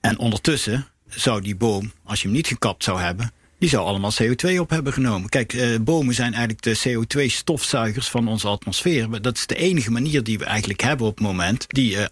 En 0.00 0.18
ondertussen 0.18 0.86
zou 1.08 1.40
die 1.40 1.56
boom, 1.56 1.92
als 2.04 2.20
je 2.20 2.26
hem 2.26 2.36
niet 2.36 2.46
gekapt 2.46 2.84
zou 2.84 3.00
hebben, 3.00 3.32
die 3.58 3.68
zou 3.68 3.86
allemaal 3.86 4.12
CO2 4.22 4.58
op 4.58 4.70
hebben 4.70 4.92
genomen. 4.92 5.28
Kijk, 5.28 5.52
uh, 5.52 5.78
bomen 5.80 6.14
zijn 6.14 6.34
eigenlijk 6.34 6.62
de 6.62 6.78
CO2-stofzuigers 6.88 8.08
van 8.08 8.28
onze 8.28 8.48
atmosfeer. 8.48 9.22
Dat 9.22 9.36
is 9.36 9.46
de 9.46 9.56
enige 9.56 9.90
manier 9.90 10.22
die 10.22 10.38
we 10.38 10.44
eigenlijk 10.44 10.80
hebben 10.80 11.06
op 11.06 11.14
het 11.14 11.26
moment 11.26 11.64
die 11.68 11.92
uh, 11.92 12.04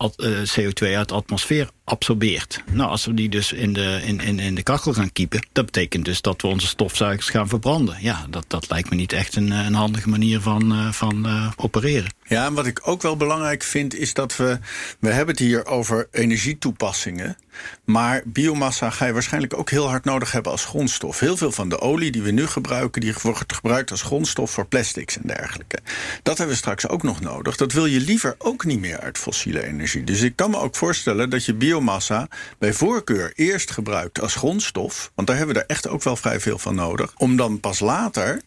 CO2 0.58 0.94
uit 0.96 1.08
de 1.08 1.14
atmosfeer 1.14 1.70
absorbeert. 1.84 2.62
Nou, 2.72 2.90
als 2.90 3.04
we 3.04 3.14
die 3.14 3.28
dus 3.28 3.52
in 3.52 3.72
de, 3.72 4.00
in, 4.04 4.20
in, 4.20 4.38
in 4.38 4.54
de 4.54 4.62
kachel 4.62 4.92
gaan 4.92 5.12
kiepen, 5.12 5.46
dat 5.52 5.64
betekent 5.64 6.04
dus 6.04 6.20
dat 6.20 6.42
we 6.42 6.48
onze 6.48 6.66
stofzuigers 6.66 7.28
gaan 7.28 7.48
verbranden. 7.48 7.96
Ja, 8.00 8.26
dat, 8.30 8.44
dat 8.48 8.70
lijkt 8.70 8.90
me 8.90 8.96
niet 8.96 9.12
echt 9.12 9.36
een, 9.36 9.50
een 9.50 9.74
handige 9.74 10.08
manier 10.08 10.40
van, 10.40 10.72
uh, 10.72 10.92
van 10.92 11.26
uh, 11.26 11.50
opereren. 11.56 12.12
Ja, 12.26 12.46
en 12.46 12.54
wat 12.54 12.66
ik 12.66 12.80
ook 12.88 13.02
wel 13.02 13.16
belangrijk 13.16 13.62
vind, 13.62 13.94
is 13.94 14.14
dat 14.14 14.36
we. 14.36 14.58
We 14.98 15.10
hebben 15.10 15.34
het 15.34 15.44
hier 15.44 15.66
over 15.66 16.08
energietoepassingen. 16.10 17.36
Maar 17.84 18.22
biomassa 18.24 18.90
ga 18.90 19.06
je 19.06 19.12
waarschijnlijk 19.12 19.58
ook 19.58 19.70
heel 19.70 19.88
hard 19.88 20.04
nodig 20.04 20.32
hebben 20.32 20.52
als 20.52 20.64
grondstof. 20.64 21.20
Heel 21.20 21.36
veel 21.36 21.52
van 21.52 21.68
de 21.68 21.80
olie 21.80 22.10
die 22.10 22.22
we 22.22 22.30
nu 22.30 22.46
gebruiken, 22.46 23.00
die 23.00 23.14
wordt 23.22 23.54
gebruikt 23.54 23.90
als 23.90 24.02
grondstof 24.02 24.50
voor 24.50 24.66
plastics 24.66 25.16
en 25.16 25.22
dergelijke. 25.26 25.78
Dat 26.22 26.38
hebben 26.38 26.54
we 26.54 26.60
straks 26.60 26.88
ook 26.88 27.02
nog 27.02 27.20
nodig. 27.20 27.56
Dat 27.56 27.72
wil 27.72 27.86
je 27.86 28.00
liever 28.00 28.34
ook 28.38 28.64
niet 28.64 28.80
meer 28.80 29.00
uit 29.00 29.18
fossiele 29.18 29.66
energie. 29.66 30.04
Dus 30.04 30.20
ik 30.20 30.36
kan 30.36 30.50
me 30.50 30.58
ook 30.58 30.76
voorstellen 30.76 31.30
dat 31.30 31.44
je 31.44 31.54
biomassa 31.54 31.73
biomassa 31.74 32.28
bij 32.58 32.72
voorkeur 32.72 33.32
eerst 33.34 33.70
gebruikt 33.70 34.20
als 34.20 34.34
grondstof, 34.34 35.10
want 35.14 35.28
daar 35.28 35.36
hebben 35.36 35.54
we 35.54 35.60
er 35.60 35.68
echt 35.68 35.88
ook 35.88 36.02
wel 36.02 36.16
vrij 36.16 36.40
veel 36.40 36.58
van 36.58 36.74
nodig, 36.74 37.12
om 37.16 37.36
dan 37.36 37.60
pas 37.60 37.80
later 37.80 38.40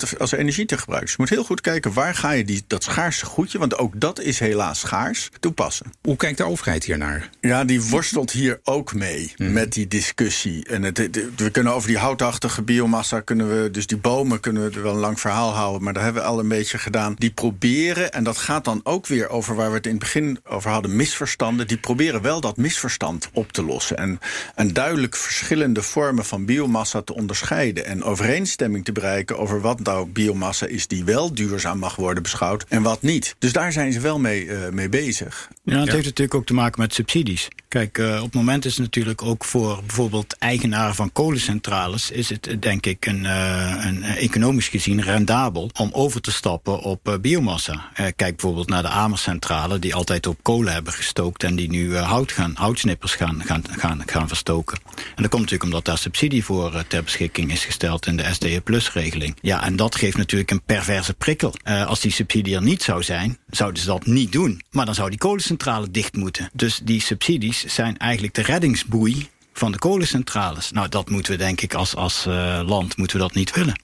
het 0.00 0.18
als 0.18 0.32
energie 0.32 0.66
te 0.66 0.78
gebruiken. 0.78 1.06
Dus 1.06 1.16
je 1.16 1.22
moet 1.22 1.30
heel 1.38 1.44
goed 1.44 1.60
kijken 1.60 1.92
waar 1.92 2.14
ga 2.14 2.30
je 2.30 2.44
die, 2.44 2.64
dat 2.66 2.82
schaarse 2.82 3.26
goedje, 3.26 3.58
want 3.58 3.78
ook 3.78 4.00
dat 4.00 4.20
is 4.20 4.38
helaas 4.38 4.80
schaars, 4.80 5.28
toepassen. 5.40 5.92
Hoe 6.02 6.16
kijkt 6.16 6.38
de 6.38 6.44
overheid 6.44 6.84
hier 6.84 6.98
naar? 6.98 7.30
Ja, 7.40 7.64
die 7.64 7.82
worstelt 7.82 8.30
hier 8.30 8.60
ook 8.64 8.94
mee 8.94 9.32
Mhm. 9.36 9.52
met 9.52 9.72
die 9.72 9.88
discussie. 9.88 10.64
En 10.66 10.82
het, 10.82 10.96
het- 10.98 11.20
we 11.36 11.50
kunnen 11.50 11.72
over 11.72 11.88
die 11.88 11.98
houtachtige 11.98 12.62
biomassa, 12.62 13.20
kunnen 13.20 13.62
we, 13.62 13.70
dus 13.70 13.86
die 13.86 13.96
bomen 13.98 14.40
kunnen 14.40 14.70
we 14.70 14.76
er 14.76 14.82
wel 14.82 14.92
een 14.94 14.98
lang 14.98 15.20
verhaal 15.20 15.54
houden, 15.54 15.82
maar 15.82 15.92
daar 15.92 16.02
hebben 16.04 16.22
we 16.22 16.28
al 16.28 16.38
een 16.38 16.48
beetje 16.48 16.78
gedaan. 16.78 17.14
Die 17.18 17.30
proberen, 17.30 18.12
en 18.12 18.24
dat 18.24 18.36
gaat 18.38 18.64
dan 18.64 18.80
ook 18.82 19.06
weer 19.06 19.28
over 19.28 19.54
waar 19.54 19.68
we 19.70 19.76
het 19.76 19.84
in 19.86 19.90
het 19.90 20.00
begin 20.00 20.38
over 20.44 20.70
hadden, 20.70 20.96
misverstanden. 20.96 21.66
Die 21.66 21.76
proberen 21.76 22.22
wel 22.22 22.40
dat 22.40 22.56
misverstand 22.56 23.28
op 23.32 23.52
te 23.52 23.62
lossen. 23.64 23.96
En, 23.96 24.20
en 24.54 24.72
duidelijk 24.72 25.16
verschillende 25.16 25.82
vormen 25.82 26.24
van 26.24 26.44
biomassa 26.44 27.02
te 27.02 27.14
onderscheiden. 27.14 27.84
En 27.84 28.02
overeenstemming 28.04 28.84
te 28.84 28.92
bereiken 28.92 29.38
over 29.38 29.60
wat 29.60 29.81
nou 29.84 30.06
biomassa 30.06 30.66
is 30.66 30.86
die 30.86 31.04
wel 31.04 31.34
duurzaam 31.34 31.78
mag 31.78 31.96
worden 31.96 32.22
beschouwd 32.22 32.64
en 32.68 32.82
wat 32.82 33.02
niet. 33.02 33.34
Dus 33.38 33.52
daar 33.52 33.72
zijn 33.72 33.92
ze 33.92 34.00
wel 34.00 34.18
mee, 34.18 34.50
eh, 34.50 34.72
mee 34.72 34.88
bezig. 34.88 35.48
Ja, 35.64 35.76
het 35.78 35.86
Ja. 35.86 35.92
heeft 35.92 36.04
natuurlijk 36.04 36.34
ook 36.34 36.46
te 36.46 36.54
maken 36.54 36.80
met 36.80 36.94
subsidies. 36.94 37.48
Kijk, 37.68 37.98
eh, 37.98 38.16
op 38.16 38.24
het 38.24 38.34
moment 38.34 38.64
is 38.64 38.72
het 38.72 38.82
natuurlijk 38.82 39.22
ook 39.22 39.44
voor 39.44 39.80
bijvoorbeeld 39.86 40.36
eigenaren 40.38 40.94
van 40.94 41.12
kolencentrales... 41.12 42.10
is 42.10 42.28
het 42.28 42.46
eh, 42.46 42.56
denk 42.60 42.86
ik 42.86 43.06
een, 43.06 43.26
eh, 43.26 43.84
een, 43.84 44.02
economisch 44.02 44.68
gezien 44.68 45.02
rendabel 45.02 45.70
om 45.78 45.90
over 45.92 46.20
te 46.20 46.32
stappen 46.32 46.78
op 46.80 47.18
biomassa. 47.20 47.90
Eh, 47.94 48.06
kijk 48.16 48.36
bijvoorbeeld 48.36 48.68
naar 48.68 48.82
de 48.82 48.88
Amerscentrale 48.88 49.78
die 49.78 49.94
altijd 49.94 50.26
op 50.26 50.38
kolen 50.42 50.72
hebben 50.72 50.92
gestookt... 50.92 51.42
en 51.44 51.56
die 51.56 51.70
nu 51.70 51.96
hout 51.96 52.32
gaan, 52.32 52.52
houtsnippers 52.54 53.14
gaan, 53.14 53.42
gaan, 53.44 53.62
gaan, 53.70 54.02
gaan 54.06 54.28
verstoken. 54.28 54.78
En 54.96 55.22
dat 55.22 55.28
komt 55.28 55.42
natuurlijk 55.42 55.62
omdat 55.62 55.84
daar 55.84 55.98
subsidie 55.98 56.44
voor 56.44 56.84
ter 56.88 57.02
beschikking 57.02 57.52
is 57.52 57.64
gesteld... 57.64 58.06
in 58.06 58.16
de 58.16 58.24
SDE 58.32 58.60
Plus-regeling. 58.60 59.36
Ja, 59.40 59.61
en 59.62 59.76
dat 59.76 59.94
geeft 59.94 60.16
natuurlijk 60.16 60.50
een 60.50 60.62
perverse 60.62 61.14
prikkel. 61.14 61.54
Eh, 61.62 61.86
als 61.86 62.00
die 62.00 62.12
subsidie 62.12 62.54
er 62.54 62.62
niet 62.62 62.82
zou 62.82 63.02
zijn, 63.02 63.38
zouden 63.50 63.80
ze 63.80 63.86
dat 63.86 64.06
niet 64.06 64.32
doen. 64.32 64.62
Maar 64.70 64.84
dan 64.84 64.94
zou 64.94 65.10
die 65.10 65.18
kolencentrale 65.18 65.90
dicht 65.90 66.16
moeten. 66.16 66.50
Dus 66.52 66.80
die 66.84 67.00
subsidies 67.00 67.64
zijn 67.64 67.98
eigenlijk 67.98 68.34
de 68.34 68.42
reddingsboei 68.42 69.28
van 69.52 69.72
de 69.72 69.78
kolencentrales. 69.78 70.70
Nou, 70.70 70.88
dat 70.88 71.10
moeten 71.10 71.32
we 71.32 71.38
denk 71.38 71.60
ik 71.60 71.74
als, 71.74 71.96
als 71.96 72.26
eh, 72.26 72.60
land 72.64 72.96
moeten 72.96 73.16
we 73.16 73.22
dat 73.22 73.34
niet 73.34 73.54
willen. 73.54 73.80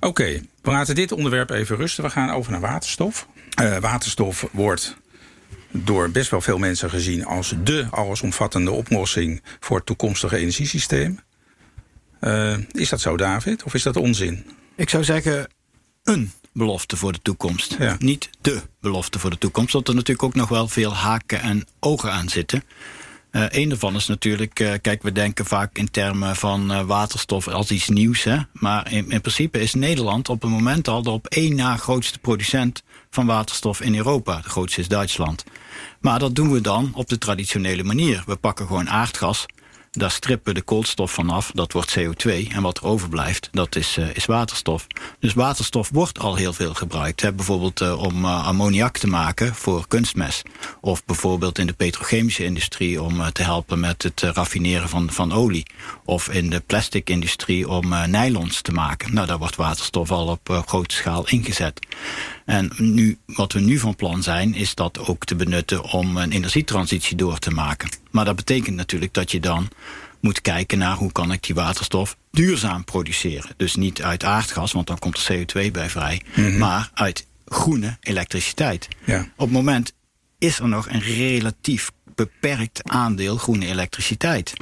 Oké, 0.00 0.40
we 0.62 0.70
laten 0.70 0.94
dit 0.94 1.12
onderwerp 1.12 1.50
even 1.50 1.76
rusten. 1.76 2.04
We 2.04 2.10
gaan 2.10 2.30
over 2.30 2.52
naar 2.52 2.60
waterstof. 2.60 3.26
Eh, 3.54 3.76
waterstof 3.76 4.48
wordt 4.52 4.96
door 5.70 6.10
best 6.10 6.30
wel 6.30 6.40
veel 6.40 6.58
mensen 6.58 6.90
gezien 6.90 7.24
als 7.24 7.54
de 7.64 7.86
allesomvattende 7.90 8.70
oplossing 8.70 9.42
voor 9.60 9.76
het 9.76 9.86
toekomstige 9.86 10.36
energiesysteem. 10.36 11.20
Is 12.72 12.88
dat 12.88 13.00
zo, 13.00 13.16
David? 13.16 13.62
Of 13.62 13.74
is 13.74 13.82
dat 13.82 13.96
onzin? 13.96 14.44
Ik 14.80 14.88
zou 14.88 15.04
zeggen 15.04 15.48
een 16.02 16.32
belofte 16.52 16.96
voor 16.96 17.12
de 17.12 17.22
toekomst. 17.22 17.76
Ja. 17.78 17.96
Niet 17.98 18.30
de 18.40 18.60
belofte 18.80 19.18
voor 19.18 19.30
de 19.30 19.38
toekomst. 19.38 19.72
Want 19.72 19.88
er 19.88 19.94
natuurlijk 19.94 20.22
ook 20.22 20.34
nog 20.34 20.48
wel 20.48 20.68
veel 20.68 20.94
haken 20.94 21.40
en 21.40 21.66
ogen 21.80 22.12
aan 22.12 22.28
zitten. 22.28 22.62
Eh 23.30 23.44
een 23.48 23.68
daarvan 23.68 23.94
is 23.94 24.06
natuurlijk, 24.06 24.60
eh, 24.60 24.72
kijk, 24.82 25.02
we 25.02 25.12
denken 25.12 25.46
vaak 25.46 25.78
in 25.78 25.90
termen 25.90 26.36
van 26.36 26.72
eh, 26.72 26.82
waterstof 26.82 27.48
als 27.48 27.70
iets 27.70 27.88
nieuws. 27.88 28.22
Hè? 28.22 28.36
Maar 28.52 28.92
in, 28.92 29.10
in 29.10 29.20
principe 29.20 29.60
is 29.60 29.74
Nederland 29.74 30.28
op 30.28 30.42
het 30.42 30.50
moment 30.50 30.88
al 30.88 31.02
de 31.02 31.10
op 31.10 31.26
één 31.26 31.54
na 31.54 31.76
grootste 31.76 32.18
producent 32.18 32.82
van 33.10 33.26
waterstof 33.26 33.80
in 33.80 33.96
Europa. 33.96 34.40
De 34.40 34.48
grootste 34.48 34.80
is 34.80 34.88
Duitsland. 34.88 35.44
Maar 36.00 36.18
dat 36.18 36.34
doen 36.34 36.52
we 36.52 36.60
dan 36.60 36.90
op 36.94 37.08
de 37.08 37.18
traditionele 37.18 37.84
manier. 37.84 38.22
We 38.26 38.36
pakken 38.36 38.66
gewoon 38.66 38.90
aardgas. 38.90 39.46
Daar 39.90 40.10
strippen 40.10 40.52
we 40.52 40.58
de 40.58 40.64
koolstof 40.64 41.12
vanaf, 41.12 41.50
dat 41.54 41.72
wordt 41.72 41.98
CO2. 41.98 42.48
En 42.48 42.62
wat 42.62 42.78
er 42.78 42.84
overblijft, 42.84 43.48
dat 43.52 43.76
is, 43.76 43.96
eh, 43.96 44.14
is 44.14 44.24
waterstof. 44.24 44.86
Dus 45.18 45.34
waterstof 45.34 45.88
wordt 45.92 46.18
al 46.18 46.34
heel 46.34 46.52
veel 46.52 46.74
gebruikt. 46.74 47.20
Hè. 47.20 47.32
Bijvoorbeeld 47.32 47.80
eh, 47.80 48.02
om 48.02 48.24
eh, 48.24 48.46
ammoniak 48.46 48.98
te 48.98 49.06
maken 49.06 49.54
voor 49.54 49.86
kunstmest. 49.88 50.42
Of 50.80 51.04
bijvoorbeeld 51.04 51.58
in 51.58 51.66
de 51.66 51.72
petrochemische 51.72 52.44
industrie 52.44 53.02
om 53.02 53.32
te 53.32 53.42
helpen 53.42 53.80
met 53.80 54.02
het 54.02 54.20
raffineren 54.20 54.88
van, 54.88 55.10
van 55.10 55.32
olie. 55.32 55.66
Of 56.04 56.28
in 56.28 56.50
de 56.50 56.60
plastic 56.60 57.10
industrie 57.10 57.68
om 57.68 58.10
nylons 58.10 58.60
te 58.60 58.72
maken. 58.72 59.14
Nou, 59.14 59.26
daar 59.26 59.38
wordt 59.38 59.56
waterstof 59.56 60.10
al 60.10 60.26
op 60.26 60.62
grote 60.66 60.94
schaal 60.94 61.28
ingezet. 61.28 61.86
En 62.44 62.72
nu, 62.76 63.18
wat 63.26 63.52
we 63.52 63.60
nu 63.60 63.78
van 63.78 63.96
plan 63.96 64.22
zijn, 64.22 64.54
is 64.54 64.74
dat 64.74 64.98
ook 64.98 65.24
te 65.24 65.36
benutten 65.36 65.82
om 65.82 66.16
een 66.16 66.32
energietransitie 66.32 67.16
door 67.16 67.38
te 67.38 67.50
maken. 67.50 67.99
Maar 68.10 68.24
dat 68.24 68.36
betekent 68.36 68.76
natuurlijk 68.76 69.14
dat 69.14 69.30
je 69.30 69.40
dan 69.40 69.68
moet 70.20 70.40
kijken 70.40 70.78
naar 70.78 70.96
hoe 70.96 71.12
kan 71.12 71.32
ik 71.32 71.42
die 71.42 71.54
waterstof 71.54 72.16
duurzaam 72.30 72.84
produceren. 72.84 73.50
Dus 73.56 73.74
niet 73.74 74.02
uit 74.02 74.24
aardgas, 74.24 74.72
want 74.72 74.86
dan 74.86 74.98
komt 74.98 75.26
er 75.26 75.38
CO2 75.38 75.70
bij 75.70 75.90
vrij, 75.90 76.22
maar 76.58 76.90
uit 76.94 77.26
groene 77.46 77.96
elektriciteit. 78.00 78.88
Ja. 79.04 79.20
Op 79.20 79.46
het 79.46 79.50
moment 79.50 79.92
is 80.38 80.58
er 80.58 80.68
nog 80.68 80.88
een 80.88 81.00
relatief 81.00 81.90
beperkt 82.14 82.80
aandeel 82.88 83.36
groene 83.36 83.66
elektriciteit. 83.66 84.52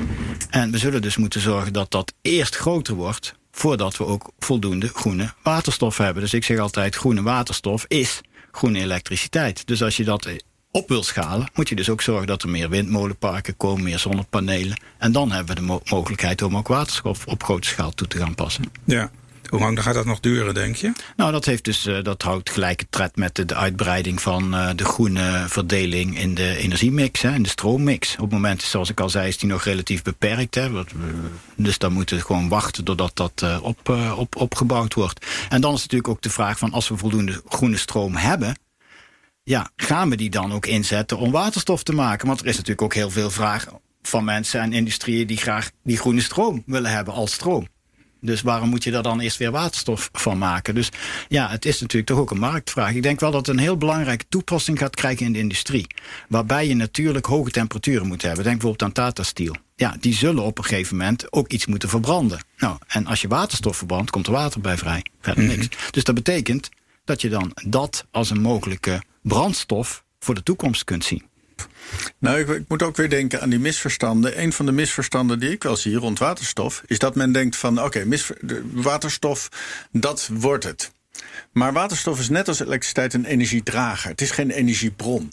En 0.51 0.71
we 0.71 0.79
zullen 0.79 1.03
dus 1.03 1.17
moeten 1.17 1.41
zorgen 1.41 1.73
dat 1.73 1.91
dat 1.91 2.13
eerst 2.23 2.57
groter 2.57 2.95
wordt 2.95 3.35
voordat 3.53 3.97
we 3.97 4.05
ook 4.05 4.31
voldoende 4.39 4.89
groene 4.89 5.33
waterstof 5.43 5.97
hebben. 5.97 6.23
Dus 6.23 6.35
ik 6.35 6.45
zeg 6.45 6.59
altijd, 6.59 6.95
groene 6.95 7.23
waterstof 7.23 7.85
is 7.89 8.21
groene 8.53 8.79
elektriciteit. 8.79 9.67
Dus 9.67 9.83
als 9.83 9.97
je 9.97 10.05
dat 10.05 10.29
op 10.71 10.89
wil 10.89 11.03
schalen, 11.03 11.51
moet 11.55 11.69
je 11.69 11.75
dus 11.75 11.91
ook 11.91 12.03
zorgen 12.03 12.27
dat 12.27 12.43
er 12.43 12.49
meer 12.49 12.69
windmolenparken 12.69 13.57
komen, 13.57 13.85
meer 13.85 13.99
zonnepanelen. 13.99 14.81
En 14.99 15.13
dan 15.13 15.31
hebben 15.31 15.55
we 15.55 15.61
de 15.61 15.67
mo- 15.67 15.83
mogelijkheid 15.91 16.43
om 16.43 16.57
ook 16.57 16.69
waterstof 16.69 17.27
op 17.27 17.43
grote 17.43 17.69
schaal 17.69 17.91
toe 17.91 18.07
te 18.07 18.19
gaan 18.19 18.35
passen. 18.35 18.65
Ja. 18.85 19.11
Hoe 19.49 19.61
lang 19.61 19.83
gaat 19.83 19.95
dat 19.95 20.05
nog 20.05 20.21
duren, 20.21 20.55
denk 20.55 20.77
je? 20.77 20.93
Nou, 21.17 21.33
dat, 21.33 21.45
heeft 21.45 21.65
dus, 21.65 21.87
eh, 21.87 22.03
dat 22.03 22.23
houdt 22.23 22.51
gelijke 22.51 22.87
tred 22.91 23.17
met 23.17 23.35
de, 23.35 23.45
de 23.45 23.55
uitbreiding 23.55 24.23
van 24.23 24.55
eh, 24.55 24.71
de 24.77 24.85
groene 24.85 25.45
verdeling 25.49 26.19
in 26.19 26.35
de 26.35 26.57
energiemix, 26.57 27.23
hè, 27.23 27.35
in 27.35 27.43
de 27.43 27.49
stroommix. 27.49 28.13
Op 28.13 28.21
het 28.21 28.31
moment, 28.31 28.63
zoals 28.63 28.91
ik 28.91 29.01
al 29.01 29.11
zei, 29.11 29.29
is 29.29 29.39
die 29.39 29.49
nog 29.49 29.65
relatief 29.65 30.03
beperkt. 30.03 30.55
Hè, 30.55 30.71
wat 30.71 30.89
dus 31.55 31.79
dan 31.79 31.93
moeten 31.93 32.17
we 32.17 32.23
gewoon 32.23 32.49
wachten 32.49 32.85
totdat 32.85 33.11
dat 33.15 33.33
eh, 33.35 33.59
op, 33.63 33.89
op, 34.17 34.37
opgebouwd 34.37 34.95
wordt. 34.95 35.27
En 35.49 35.61
dan 35.61 35.75
is 35.75 35.81
natuurlijk 35.81 36.09
ook 36.09 36.23
de 36.23 36.31
vraag 36.31 36.59
van 36.59 36.73
als 36.73 36.89
we 36.89 36.97
voldoende 36.97 37.43
groene 37.49 37.77
stroom 37.77 38.17
hebben, 38.17 38.57
ja, 39.49 39.71
gaan 39.77 40.11
we 40.11 40.17
die 40.17 40.31
dan 40.31 40.53
ook 40.53 40.67
inzetten 40.67 41.19
om 41.19 41.31
waterstof 41.31 41.83
te 41.83 41.93
maken? 41.93 42.27
Want 42.27 42.41
er 42.41 42.47
is 42.47 42.57
natuurlijk 42.57 42.83
ook 42.83 42.95
heel 42.95 43.11
veel 43.11 43.31
vraag 43.31 43.67
van 44.03 44.25
mensen 44.25 44.61
en 44.61 44.73
industrieën 44.73 45.27
die 45.27 45.37
graag 45.37 45.71
die 45.83 45.97
groene 45.97 46.21
stroom 46.21 46.63
willen 46.67 46.91
hebben 46.91 47.15
als 47.15 47.33
stroom. 47.33 47.67
Dus 48.21 48.43
waarom 48.43 48.69
moet 48.69 48.85
je 48.85 48.91
daar 48.91 49.03
dan 49.03 49.21
eerst 49.21 49.37
weer 49.37 49.51
waterstof 49.51 50.09
van 50.13 50.39
maken? 50.39 50.75
Dus 50.75 50.91
ja, 51.29 51.51
het 51.51 51.65
is 51.65 51.81
natuurlijk 51.81 52.07
toch 52.07 52.19
ook 52.19 52.31
een 52.31 52.39
marktvraag. 52.39 52.95
Ik 52.95 53.03
denk 53.03 53.21
wel 53.21 53.31
dat 53.31 53.47
het 53.47 53.57
een 53.57 53.63
heel 53.63 53.77
belangrijke 53.77 54.25
toepassing 54.29 54.79
gaat 54.79 54.95
krijgen 54.95 55.27
in 55.27 55.33
de 55.33 55.39
industrie. 55.39 55.87
Waarbij 56.29 56.69
je 56.69 56.75
natuurlijk 56.75 57.27
hoge 57.27 57.51
temperaturen 57.51 58.07
moet 58.07 58.23
hebben. 58.23 58.45
Denk 58.45 58.61
bijvoorbeeld 58.61 58.83
aan 58.83 59.05
Tata 59.05 59.23
Steel. 59.23 59.55
Ja, 59.77 59.97
die 60.01 60.15
zullen 60.15 60.43
op 60.43 60.59
een 60.59 60.65
gegeven 60.65 60.97
moment 60.97 61.33
ook 61.33 61.49
iets 61.53 61.67
moeten 61.67 61.89
verbranden. 61.89 62.45
Nou, 62.59 62.79
en 62.87 63.07
als 63.07 63.21
je 63.21 63.29
waterstof 63.29 63.77
verbrandt, 63.77 64.11
komt 64.11 64.27
er 64.27 64.33
water 64.33 64.61
bij 64.61 64.77
vrij. 64.77 65.05
Verder 65.21 65.45
niks. 65.45 65.69
Dus 65.91 66.05
dat 66.05 66.15
betekent 66.15 66.69
dat 67.09 67.21
je 67.21 67.29
dan 67.29 67.53
dat 67.67 68.07
als 68.11 68.31
een 68.31 68.41
mogelijke 68.41 69.03
brandstof 69.23 70.05
voor 70.19 70.35
de 70.35 70.43
toekomst 70.43 70.85
kunt 70.85 71.05
zien. 71.05 71.27
Nou, 72.19 72.39
ik, 72.41 72.49
ik 72.49 72.65
moet 72.69 72.83
ook 72.83 72.97
weer 72.97 73.09
denken 73.11 73.41
aan 73.41 73.51
die 73.51 73.59
misverstanden. 73.59 74.43
Een 74.43 74.53
van 74.53 74.67
de 74.67 74.73
misverstanden 74.73 75.39
die 75.41 75.51
ik 75.51 75.63
wel 75.63 75.77
zie 75.77 75.97
rond 75.97 76.19
waterstof... 76.19 76.83
is 76.87 76.99
dat 76.99 77.15
men 77.15 77.33
denkt 77.33 77.57
van, 77.57 77.83
oké, 77.83 78.05
waterstof, 78.73 79.49
dat 79.93 80.29
wordt 80.33 80.65
het. 80.65 80.91
Maar 81.53 81.73
waterstof 81.73 82.19
is 82.19 82.29
net 82.29 82.49
als 82.49 82.61
elektriciteit 82.61 83.15
een 83.15 83.25
energiedrager. 83.25 84.11
Het 84.11 84.21
is 84.21 84.31
geen 84.31 84.51
energiebron. 84.51 85.33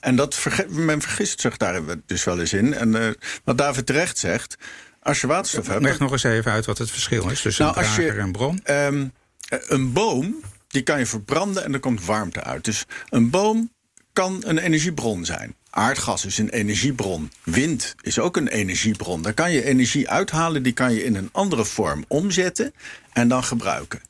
En 0.00 0.16
dat 0.16 0.34
verge- 0.34 0.66
men 0.68 1.00
vergist 1.00 1.40
zich 1.40 1.56
daar 1.56 1.80
dus 2.06 2.24
wel 2.24 2.40
eens 2.40 2.52
in. 2.52 2.74
En 2.74 2.94
eh, 3.02 3.10
wat 3.44 3.58
David 3.58 3.86
terecht 3.86 4.18
zegt, 4.18 4.56
als 5.02 5.20
je 5.20 5.26
waterstof 5.26 5.66
hebt... 5.66 5.82
Leg 5.82 5.98
nog 5.98 6.12
eens 6.12 6.22
even 6.22 6.52
uit 6.52 6.66
wat 6.66 6.78
het 6.78 6.90
verschil 6.90 7.30
is 7.30 7.40
tussen 7.40 7.64
Nou, 7.64 7.76
een 7.78 7.84
als 7.84 7.96
je- 7.96 8.02
drager 8.02 8.20
en 8.20 8.32
bron. 8.32 8.60
Ehm, 8.64 9.06
eh, 9.48 9.58
een 9.66 9.92
boom, 9.92 10.40
die 10.68 10.82
kan 10.82 10.98
je 10.98 11.06
verbranden 11.06 11.64
en 11.64 11.72
er 11.72 11.80
komt 11.80 12.04
warmte 12.04 12.44
uit. 12.44 12.64
Dus 12.64 12.84
een 13.08 13.30
boom 13.30 13.72
kan 14.12 14.42
een 14.46 14.58
energiebron 14.58 15.24
zijn. 15.24 15.54
Aardgas 15.70 16.24
is 16.24 16.38
een 16.38 16.48
energiebron. 16.48 17.32
Wind 17.44 17.94
is 18.00 18.18
ook 18.18 18.36
een 18.36 18.48
energiebron. 18.48 19.22
Daar 19.22 19.34
kan 19.34 19.52
je 19.52 19.64
energie 19.64 20.08
uithalen, 20.08 20.62
die 20.62 20.72
kan 20.72 20.92
je 20.92 21.04
in 21.04 21.14
een 21.14 21.28
andere 21.32 21.64
vorm 21.64 22.04
omzetten 22.08 22.74
en 23.12 23.28
dan 23.28 23.44
gebruiken. 23.44 24.00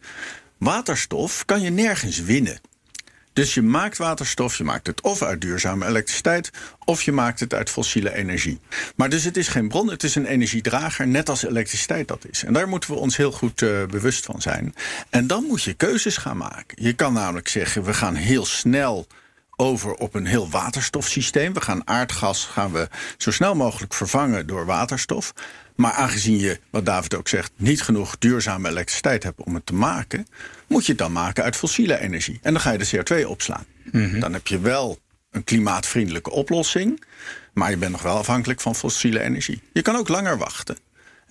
Waterstof 0.58 1.44
kan 1.44 1.60
je 1.60 1.70
nergens 1.70 2.20
winnen. 2.20 2.60
Dus 3.38 3.54
je 3.54 3.62
maakt 3.62 3.98
waterstof, 3.98 4.56
je 4.56 4.64
maakt 4.64 4.86
het 4.86 5.00
of 5.00 5.22
uit 5.22 5.40
duurzame 5.40 5.86
elektriciteit, 5.86 6.50
of 6.84 7.02
je 7.02 7.12
maakt 7.12 7.40
het 7.40 7.54
uit 7.54 7.70
fossiele 7.70 8.14
energie. 8.14 8.60
Maar 8.96 9.08
dus 9.08 9.24
het 9.24 9.36
is 9.36 9.48
geen 9.48 9.68
bron, 9.68 9.90
het 9.90 10.02
is 10.02 10.14
een 10.14 10.26
energiedrager, 10.26 11.08
net 11.08 11.28
als 11.28 11.44
elektriciteit 11.44 12.08
dat 12.08 12.26
is. 12.30 12.44
En 12.44 12.52
daar 12.52 12.68
moeten 12.68 12.90
we 12.90 12.96
ons 12.96 13.16
heel 13.16 13.32
goed 13.32 13.62
eh, 13.62 13.84
bewust 13.84 14.24
van 14.24 14.40
zijn. 14.40 14.74
En 15.10 15.26
dan 15.26 15.44
moet 15.44 15.62
je 15.62 15.74
keuzes 15.74 16.16
gaan 16.16 16.36
maken. 16.36 16.84
Je 16.84 16.92
kan 16.92 17.12
namelijk 17.12 17.48
zeggen, 17.48 17.82
we 17.82 17.94
gaan 17.94 18.14
heel 18.14 18.46
snel 18.46 19.06
over 19.56 19.94
op 19.94 20.14
een 20.14 20.26
heel 20.26 20.50
waterstofsysteem. 20.50 21.52
We 21.52 21.60
gaan 21.60 21.88
aardgas 21.88 22.44
gaan 22.44 22.72
we 22.72 22.88
zo 23.16 23.30
snel 23.30 23.54
mogelijk 23.54 23.94
vervangen 23.94 24.46
door 24.46 24.66
waterstof. 24.66 25.32
Maar 25.78 25.92
aangezien 25.92 26.38
je, 26.38 26.60
wat 26.70 26.86
David 26.86 27.14
ook 27.14 27.28
zegt, 27.28 27.52
niet 27.56 27.82
genoeg 27.82 28.18
duurzame 28.18 28.68
elektriciteit 28.68 29.22
hebt 29.22 29.42
om 29.42 29.54
het 29.54 29.66
te 29.66 29.74
maken, 29.74 30.26
moet 30.66 30.84
je 30.84 30.92
het 30.92 31.00
dan 31.00 31.12
maken 31.12 31.44
uit 31.44 31.56
fossiele 31.56 31.98
energie. 31.98 32.38
En 32.42 32.52
dan 32.52 32.62
ga 32.62 32.72
je 32.72 32.78
de 32.78 33.22
CO2 33.22 33.26
opslaan. 33.26 33.64
Mhm. 33.92 34.20
Dan 34.20 34.32
heb 34.32 34.46
je 34.46 34.60
wel 34.60 34.98
een 35.30 35.44
klimaatvriendelijke 35.44 36.30
oplossing, 36.30 37.04
maar 37.52 37.70
je 37.70 37.76
bent 37.76 37.92
nog 37.92 38.02
wel 38.02 38.16
afhankelijk 38.16 38.60
van 38.60 38.74
fossiele 38.74 39.20
energie. 39.20 39.62
Je 39.72 39.82
kan 39.82 39.96
ook 39.96 40.08
langer 40.08 40.38
wachten. 40.38 40.78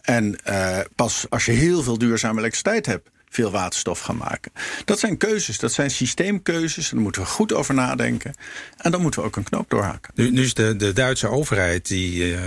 En 0.01 0.37
uh, 0.49 0.79
pas 0.95 1.25
als 1.29 1.45
je 1.45 1.51
heel 1.51 1.83
veel 1.83 1.97
duurzame 1.97 2.39
elektriciteit 2.39 2.85
hebt, 2.85 3.09
veel 3.29 3.51
waterstof 3.51 3.99
gaan 3.99 4.17
maken. 4.17 4.51
Dat 4.85 4.99
zijn 4.99 5.17
keuzes, 5.17 5.59
dat 5.59 5.73
zijn 5.73 5.91
systeemkeuzes. 5.91 6.89
Daar 6.89 7.01
moeten 7.01 7.21
we 7.21 7.27
goed 7.27 7.53
over 7.53 7.73
nadenken. 7.73 8.33
En 8.77 8.91
dan 8.91 9.01
moeten 9.01 9.19
we 9.19 9.25
ook 9.25 9.35
een 9.35 9.43
knoop 9.43 9.69
doorhaken. 9.69 10.13
Nu, 10.15 10.31
nu 10.31 10.43
is 10.43 10.53
de, 10.53 10.75
de 10.75 10.93
Duitse 10.93 11.27
overheid 11.27 11.87
die. 11.87 12.31
Uh, 12.31 12.39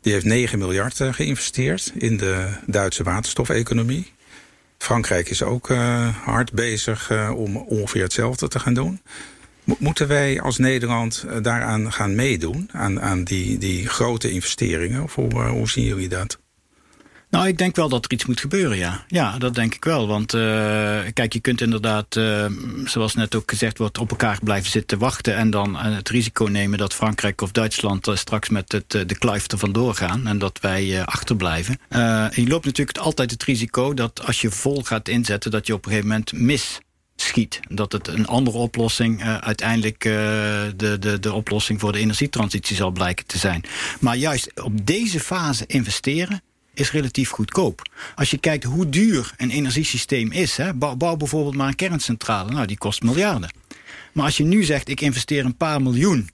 die 0.00 0.12
heeft 0.12 0.24
9 0.24 0.58
miljard 0.58 1.00
uh, 1.00 1.12
geïnvesteerd 1.12 1.92
in 1.94 2.16
de 2.16 2.48
Duitse 2.66 3.02
waterstofeconomie. 3.02 4.12
Frankrijk 4.78 5.28
is 5.28 5.42
ook 5.42 5.68
uh, 5.68 6.16
hard 6.24 6.52
bezig 6.52 7.10
uh, 7.10 7.32
om 7.36 7.56
ongeveer 7.56 8.02
hetzelfde 8.02 8.48
te 8.48 8.58
gaan 8.58 8.74
doen. 8.74 9.00
Mo 9.64 9.76
moeten 9.78 10.08
wij 10.08 10.40
als 10.40 10.58
Nederland 10.58 11.24
daaraan 11.42 11.92
gaan 11.92 12.14
meedoen? 12.14 12.68
Aan, 12.72 13.00
aan 13.00 13.24
die, 13.24 13.58
die 13.58 13.88
grote 13.88 14.30
investeringen? 14.30 15.02
Of 15.02 15.14
hoe 15.14 15.68
zien 15.68 15.84
jullie 15.84 16.08
dat? 16.08 16.39
Nou, 17.30 17.46
ik 17.46 17.58
denk 17.58 17.76
wel 17.76 17.88
dat 17.88 18.04
er 18.04 18.12
iets 18.12 18.26
moet 18.26 18.40
gebeuren, 18.40 18.76
ja. 18.76 19.04
Ja, 19.08 19.38
dat 19.38 19.54
denk 19.54 19.74
ik 19.74 19.84
wel. 19.84 20.06
Want 20.06 20.34
uh, 20.34 20.40
kijk, 21.12 21.32
je 21.32 21.40
kunt 21.40 21.60
inderdaad, 21.60 22.16
uh, 22.16 22.46
zoals 22.84 23.14
net 23.14 23.34
ook 23.34 23.50
gezegd 23.50 23.78
wordt, 23.78 23.98
op 23.98 24.10
elkaar 24.10 24.38
blijven 24.42 24.70
zitten 24.70 24.98
wachten. 24.98 25.36
En 25.36 25.50
dan 25.50 25.74
uh, 25.74 25.96
het 25.96 26.08
risico 26.08 26.44
nemen 26.44 26.78
dat 26.78 26.94
Frankrijk 26.94 27.40
of 27.40 27.52
Duitsland 27.52 28.10
straks 28.14 28.48
met 28.48 28.72
het, 28.72 28.90
de 28.90 29.18
kluif 29.18 29.50
er 29.50 29.58
vandoor 29.58 29.94
gaan. 29.94 30.26
En 30.26 30.38
dat 30.38 30.58
wij 30.60 31.04
achterblijven. 31.04 31.78
je 32.34 32.44
loopt 32.48 32.64
natuurlijk 32.64 32.98
altijd 32.98 33.30
het 33.30 33.42
risico 33.42 33.94
dat 33.94 34.26
als 34.26 34.40
je 34.40 34.50
vol 34.50 34.82
gaat 34.82 35.08
inzetten, 35.08 35.50
dat 35.50 35.66
je 35.66 35.74
op 35.74 35.84
een 35.84 35.90
gegeven 35.90 36.10
moment 36.10 36.32
mis 36.32 36.78
schiet. 37.16 37.60
Dat 37.68 37.92
het 37.92 38.08
een 38.08 38.26
andere 38.26 38.58
oplossing 38.58 39.24
uiteindelijk 39.24 40.02
de, 40.02 40.96
de, 41.00 41.20
de 41.20 41.32
oplossing 41.32 41.80
voor 41.80 41.92
de 41.92 41.98
energietransitie 41.98 42.76
zal 42.76 42.90
blijken 42.90 43.26
te 43.26 43.38
zijn. 43.38 43.62
Maar 44.00 44.16
juist 44.16 44.60
op 44.60 44.86
deze 44.86 45.20
fase 45.20 45.64
investeren 45.66 46.42
is 46.80 46.90
relatief 46.90 47.30
goedkoop. 47.30 47.90
Als 48.14 48.30
je 48.30 48.38
kijkt 48.38 48.64
hoe 48.64 48.88
duur 48.88 49.32
een 49.36 49.50
energiesysteem 49.50 50.32
is, 50.32 50.56
hè, 50.56 50.74
bouw, 50.74 51.16
bijvoorbeeld 51.16 51.54
maar 51.54 51.68
een 51.68 51.74
kerncentrale, 51.74 52.50
nou 52.50 52.66
die 52.66 52.78
kost 52.78 53.02
miljarden. 53.02 53.54
Maar 54.12 54.24
als 54.24 54.36
je 54.36 54.44
nu 54.44 54.62
zegt 54.62 54.88
ik 54.88 55.00
investeer 55.00 55.44
een 55.44 55.56
paar 55.56 55.82
miljoen 55.82 56.30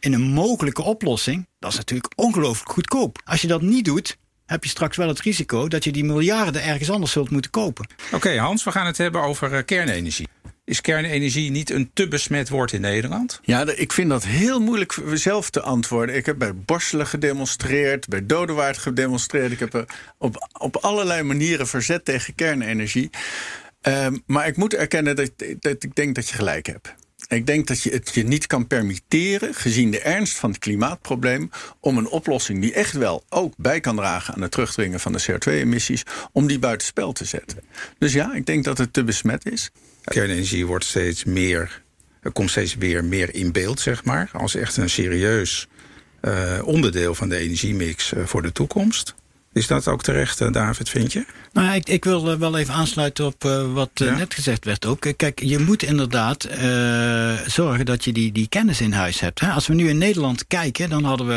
in 0.00 0.12
een 0.12 0.22
mogelijke 0.22 0.82
oplossing, 0.82 1.46
dat 1.58 1.70
is 1.70 1.76
natuurlijk 1.76 2.12
ongelooflijk 2.16 2.70
goedkoop. 2.70 3.20
Als 3.24 3.40
je 3.40 3.46
dat 3.46 3.62
niet 3.62 3.84
doet, 3.84 4.16
heb 4.46 4.64
je 4.64 4.70
straks 4.70 4.96
wel 4.96 5.08
het 5.08 5.20
risico 5.20 5.68
dat 5.68 5.84
je 5.84 5.92
die 5.92 6.04
miljarden 6.04 6.62
ergens 6.62 6.90
anders 6.90 7.12
zult 7.12 7.30
moeten 7.30 7.50
kopen. 7.50 7.88
Oké, 8.12 8.38
Hans, 8.38 8.64
we 8.64 8.70
gaan 8.70 8.86
het 8.86 8.98
hebben 8.98 9.22
over 9.22 9.52
uh, 9.52 9.58
kernenergie. 9.64 10.28
Is 10.66 10.80
kernenergie 10.80 11.50
niet 11.50 11.70
een 11.70 11.90
te 11.92 12.08
besmet 12.08 12.48
woord 12.48 12.72
in 12.72 12.80
Nederland? 12.80 13.40
Ja, 13.42 13.66
ik 13.76 13.92
vind 13.92 14.10
dat 14.10 14.24
heel 14.24 14.60
moeilijk 14.60 14.96
zelf 15.14 15.50
te 15.50 15.60
antwoorden. 15.60 16.14
Ik 16.14 16.26
heb 16.26 16.38
bij 16.38 16.54
Borselen 16.54 17.06
gedemonstreerd, 17.06 18.08
bij 18.08 18.26
Dodewaard 18.26 18.78
gedemonstreerd. 18.78 19.52
Ik 19.52 19.58
heb 19.58 19.74
er 19.74 19.84
op, 20.18 20.48
op 20.58 20.76
allerlei 20.76 21.22
manieren 21.22 21.66
verzet 21.66 22.04
tegen 22.04 22.34
kernenergie. 22.34 23.10
Um, 23.82 24.22
maar 24.26 24.46
ik 24.46 24.56
moet 24.56 24.74
erkennen 24.74 25.16
dat, 25.16 25.30
dat 25.58 25.82
ik 25.82 25.94
denk 25.94 26.14
dat 26.14 26.28
je 26.28 26.34
gelijk 26.34 26.66
hebt. 26.66 26.94
Ik 27.28 27.46
denk 27.46 27.66
dat 27.66 27.82
je 27.82 27.90
het 27.90 28.14
je 28.14 28.24
niet 28.24 28.46
kan 28.46 28.66
permitteren, 28.66 29.54
gezien 29.54 29.90
de 29.90 30.00
ernst 30.00 30.36
van 30.36 30.50
het 30.50 30.58
klimaatprobleem, 30.58 31.50
om 31.80 31.98
een 31.98 32.08
oplossing 32.08 32.60
die 32.60 32.72
echt 32.72 32.92
wel 32.92 33.24
ook 33.28 33.54
bij 33.56 33.80
kan 33.80 33.96
dragen 33.96 34.34
aan 34.34 34.42
het 34.42 34.50
terugdringen 34.50 35.00
van 35.00 35.12
de 35.12 35.22
CO2-emissies, 35.30 36.02
om 36.32 36.46
die 36.46 36.58
buitenspel 36.58 37.12
te 37.12 37.24
zetten. 37.24 37.58
Dus 37.98 38.12
ja, 38.12 38.34
ik 38.34 38.46
denk 38.46 38.64
dat 38.64 38.78
het 38.78 38.92
te 38.92 39.04
besmet 39.04 39.46
is. 39.46 39.70
Kernenergie 40.04 40.66
wordt 40.66 40.84
steeds 40.84 41.24
meer, 41.24 41.82
er 42.20 42.32
komt 42.32 42.50
steeds 42.50 42.74
weer 42.74 43.04
meer 43.04 43.34
in 43.34 43.52
beeld, 43.52 43.80
zeg 43.80 44.04
maar, 44.04 44.30
als 44.32 44.54
echt 44.54 44.76
een 44.76 44.90
serieus 44.90 45.68
uh, 46.22 46.60
onderdeel 46.64 47.14
van 47.14 47.28
de 47.28 47.36
energiemix 47.36 48.12
uh, 48.12 48.24
voor 48.24 48.42
de 48.42 48.52
toekomst. 48.52 49.14
Is 49.52 49.66
dat 49.66 49.88
ook 49.88 50.02
terecht, 50.02 50.40
uh, 50.40 50.52
David, 50.52 50.88
vind 50.88 51.12
je? 51.12 51.24
Nou, 51.54 51.74
ik, 51.74 51.88
ik 51.88 52.04
wil 52.04 52.38
wel 52.38 52.58
even 52.58 52.74
aansluiten 52.74 53.26
op 53.26 53.44
uh, 53.44 53.72
wat 53.72 53.90
ja. 53.94 54.16
net 54.16 54.34
gezegd 54.34 54.64
werd 54.64 54.86
ook. 54.86 55.06
Kijk, 55.16 55.42
je 55.42 55.58
moet 55.58 55.82
inderdaad 55.82 56.48
zorgen 57.46 57.86
dat 57.86 58.04
je 58.04 58.12
die, 58.12 58.32
die 58.32 58.48
kennis 58.48 58.80
in 58.80 58.92
huis 58.92 59.20
hebt. 59.20 59.40
Hè? 59.40 59.50
Als 59.50 59.66
we 59.66 59.74
nu 59.74 59.88
in 59.88 59.98
Nederland 59.98 60.46
kijken, 60.46 60.90
dan 60.90 61.04
hadden 61.04 61.26
we 61.26 61.34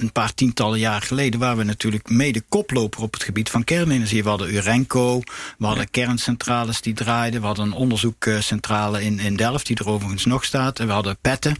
een 0.00 0.12
paar 0.12 0.34
tientallen 0.34 0.78
jaar 0.78 1.02
geleden... 1.02 1.40
waren 1.40 1.56
we 1.56 1.64
natuurlijk 1.64 2.10
mede 2.10 2.42
koploper 2.48 3.02
op 3.02 3.12
het 3.12 3.22
gebied 3.22 3.50
van 3.50 3.64
kernenergie. 3.64 4.22
We 4.22 4.28
hadden 4.28 4.54
Urenco, 4.54 5.20
we 5.58 5.66
hadden 5.66 5.84
ja. 5.84 6.04
kerncentrales 6.04 6.80
die 6.80 6.94
draaiden... 6.94 7.40
we 7.40 7.46
hadden 7.46 7.66
een 7.66 7.72
onderzoekcentrale 7.72 9.02
in, 9.02 9.18
in 9.18 9.36
Delft, 9.36 9.66
die 9.66 9.76
er 9.76 9.88
overigens 9.88 10.24
nog 10.24 10.44
staat... 10.44 10.78
en 10.78 10.86
we 10.86 10.92
hadden 10.92 11.18
petten. 11.20 11.56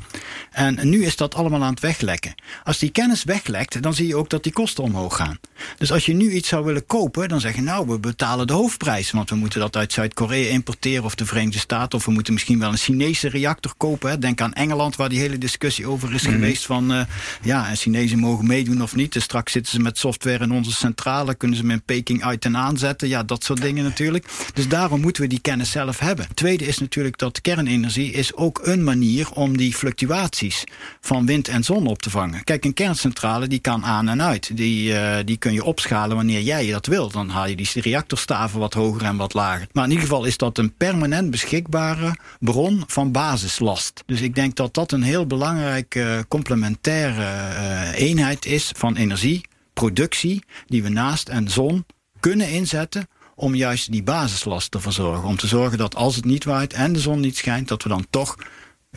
En 0.50 0.88
nu 0.88 1.04
is 1.04 1.16
dat 1.16 1.34
allemaal 1.34 1.62
aan 1.62 1.70
het 1.70 1.80
weglekken. 1.80 2.34
Als 2.64 2.78
die 2.78 2.90
kennis 2.90 3.24
weglekt, 3.24 3.82
dan 3.82 3.94
zie 3.94 4.06
je 4.06 4.16
ook 4.16 4.30
dat 4.30 4.42
die 4.42 4.52
kosten 4.52 4.84
omhoog 4.84 5.16
gaan. 5.16 5.38
Dus 5.78 5.92
als 5.92 6.06
je 6.06 6.12
nu 6.12 6.30
iets 6.30 6.48
zou 6.48 6.64
willen 6.64 6.86
kopen, 6.86 7.28
dan 7.28 7.40
zeg 7.40 7.54
je 7.54 7.62
nou, 7.70 7.86
we 7.86 7.98
betalen 7.98 8.46
de 8.46 8.52
hoofdprijs. 8.52 9.10
Want 9.10 9.30
we 9.30 9.36
moeten 9.36 9.60
dat 9.60 9.76
uit 9.76 9.92
Zuid-Korea 9.92 10.50
importeren 10.50 11.04
of 11.04 11.14
de 11.14 11.26
Verenigde 11.26 11.58
Staten. 11.58 11.98
Of 11.98 12.04
we 12.04 12.10
moeten 12.12 12.32
misschien 12.32 12.58
wel 12.58 12.70
een 12.70 12.76
Chinese 12.76 13.28
reactor 13.28 13.72
kopen. 13.76 14.10
Hè. 14.10 14.18
Denk 14.18 14.40
aan 14.40 14.52
Engeland, 14.52 14.96
waar 14.96 15.08
die 15.08 15.18
hele 15.18 15.38
discussie 15.38 15.86
over 15.86 16.14
is 16.14 16.22
mm 16.22 16.32
-hmm. 16.32 16.40
geweest. 16.40 16.66
Van 16.66 16.92
uh, 16.92 17.00
ja, 17.42 17.74
Chinezen 17.74 18.18
mogen 18.18 18.46
meedoen 18.46 18.82
of 18.82 18.94
niet. 18.94 19.12
Dus 19.12 19.24
straks 19.24 19.52
zitten 19.52 19.72
ze 19.72 19.80
met 19.80 19.98
software 19.98 20.44
in 20.44 20.52
onze 20.52 20.72
centrale. 20.72 21.34
Kunnen 21.34 21.56
ze 21.56 21.62
hem 21.62 21.72
in 21.72 21.82
Peking 21.82 22.24
uit 22.24 22.44
en 22.44 22.56
aanzetten. 22.56 23.08
Ja, 23.08 23.22
dat 23.22 23.44
soort 23.44 23.60
dingen 23.60 23.84
natuurlijk. 23.84 24.26
Dus 24.54 24.68
daarom 24.68 25.00
moeten 25.00 25.22
we 25.22 25.28
die 25.28 25.40
kennis 25.40 25.70
zelf 25.70 25.98
hebben. 25.98 26.28
Tweede 26.34 26.66
is 26.66 26.78
natuurlijk 26.78 27.18
dat 27.18 27.40
kernenergie 27.40 28.12
is 28.12 28.34
ook 28.34 28.60
een 28.62 28.84
manier 28.84 29.30
om 29.30 29.56
die 29.56 29.74
fluctuaties 29.74 30.64
van 31.00 31.26
wind 31.26 31.48
en 31.48 31.64
zon 31.64 31.86
op 31.86 32.02
te 32.02 32.10
vangen. 32.10 32.44
Kijk, 32.44 32.64
een 32.64 32.74
kerncentrale 32.74 33.46
die 33.46 33.58
kan 33.58 33.84
aan 33.84 34.08
en 34.08 34.22
uit. 34.22 34.56
Die, 34.56 34.92
uh, 34.92 35.16
die 35.24 35.36
kun 35.36 35.52
je 35.52 35.64
opschalen 35.64 36.16
wanneer 36.16 36.40
jij 36.40 36.70
dat 36.70 36.86
wilt. 36.86 37.12
Dan 37.12 37.28
haal 37.28 37.48
je 37.48 37.56
die 37.68 37.82
reactorstaven 37.82 38.58
wat 38.60 38.74
hoger 38.74 39.02
en 39.02 39.16
wat 39.16 39.34
lager. 39.34 39.66
Maar 39.72 39.84
in 39.84 39.90
ieder 39.90 40.06
geval 40.06 40.24
is 40.24 40.36
dat 40.36 40.58
een 40.58 40.74
permanent 40.74 41.30
beschikbare 41.30 42.16
bron 42.38 42.82
van 42.86 43.12
basislast. 43.12 44.02
Dus 44.06 44.20
ik 44.20 44.34
denk 44.34 44.56
dat 44.56 44.74
dat 44.74 44.92
een 44.92 45.02
heel 45.02 45.26
belangrijke 45.26 46.24
complementaire 46.28 47.22
uh, 47.22 47.98
eenheid 47.98 48.46
is 48.46 48.72
van 48.76 48.96
energieproductie 48.96 50.44
die 50.66 50.82
we 50.82 50.88
naast 50.88 51.28
en 51.28 51.48
zon 51.48 51.84
kunnen 52.20 52.50
inzetten 52.50 53.08
om 53.34 53.54
juist 53.54 53.92
die 53.92 54.02
basislast 54.02 54.70
te 54.70 54.80
verzorgen. 54.80 55.28
Om 55.28 55.36
te 55.36 55.46
zorgen 55.46 55.78
dat 55.78 55.94
als 55.94 56.16
het 56.16 56.24
niet 56.24 56.44
waait 56.44 56.72
en 56.72 56.92
de 56.92 57.00
zon 57.00 57.20
niet 57.20 57.36
schijnt, 57.36 57.68
dat 57.68 57.82
we 57.82 57.88
dan 57.88 58.06
toch 58.10 58.36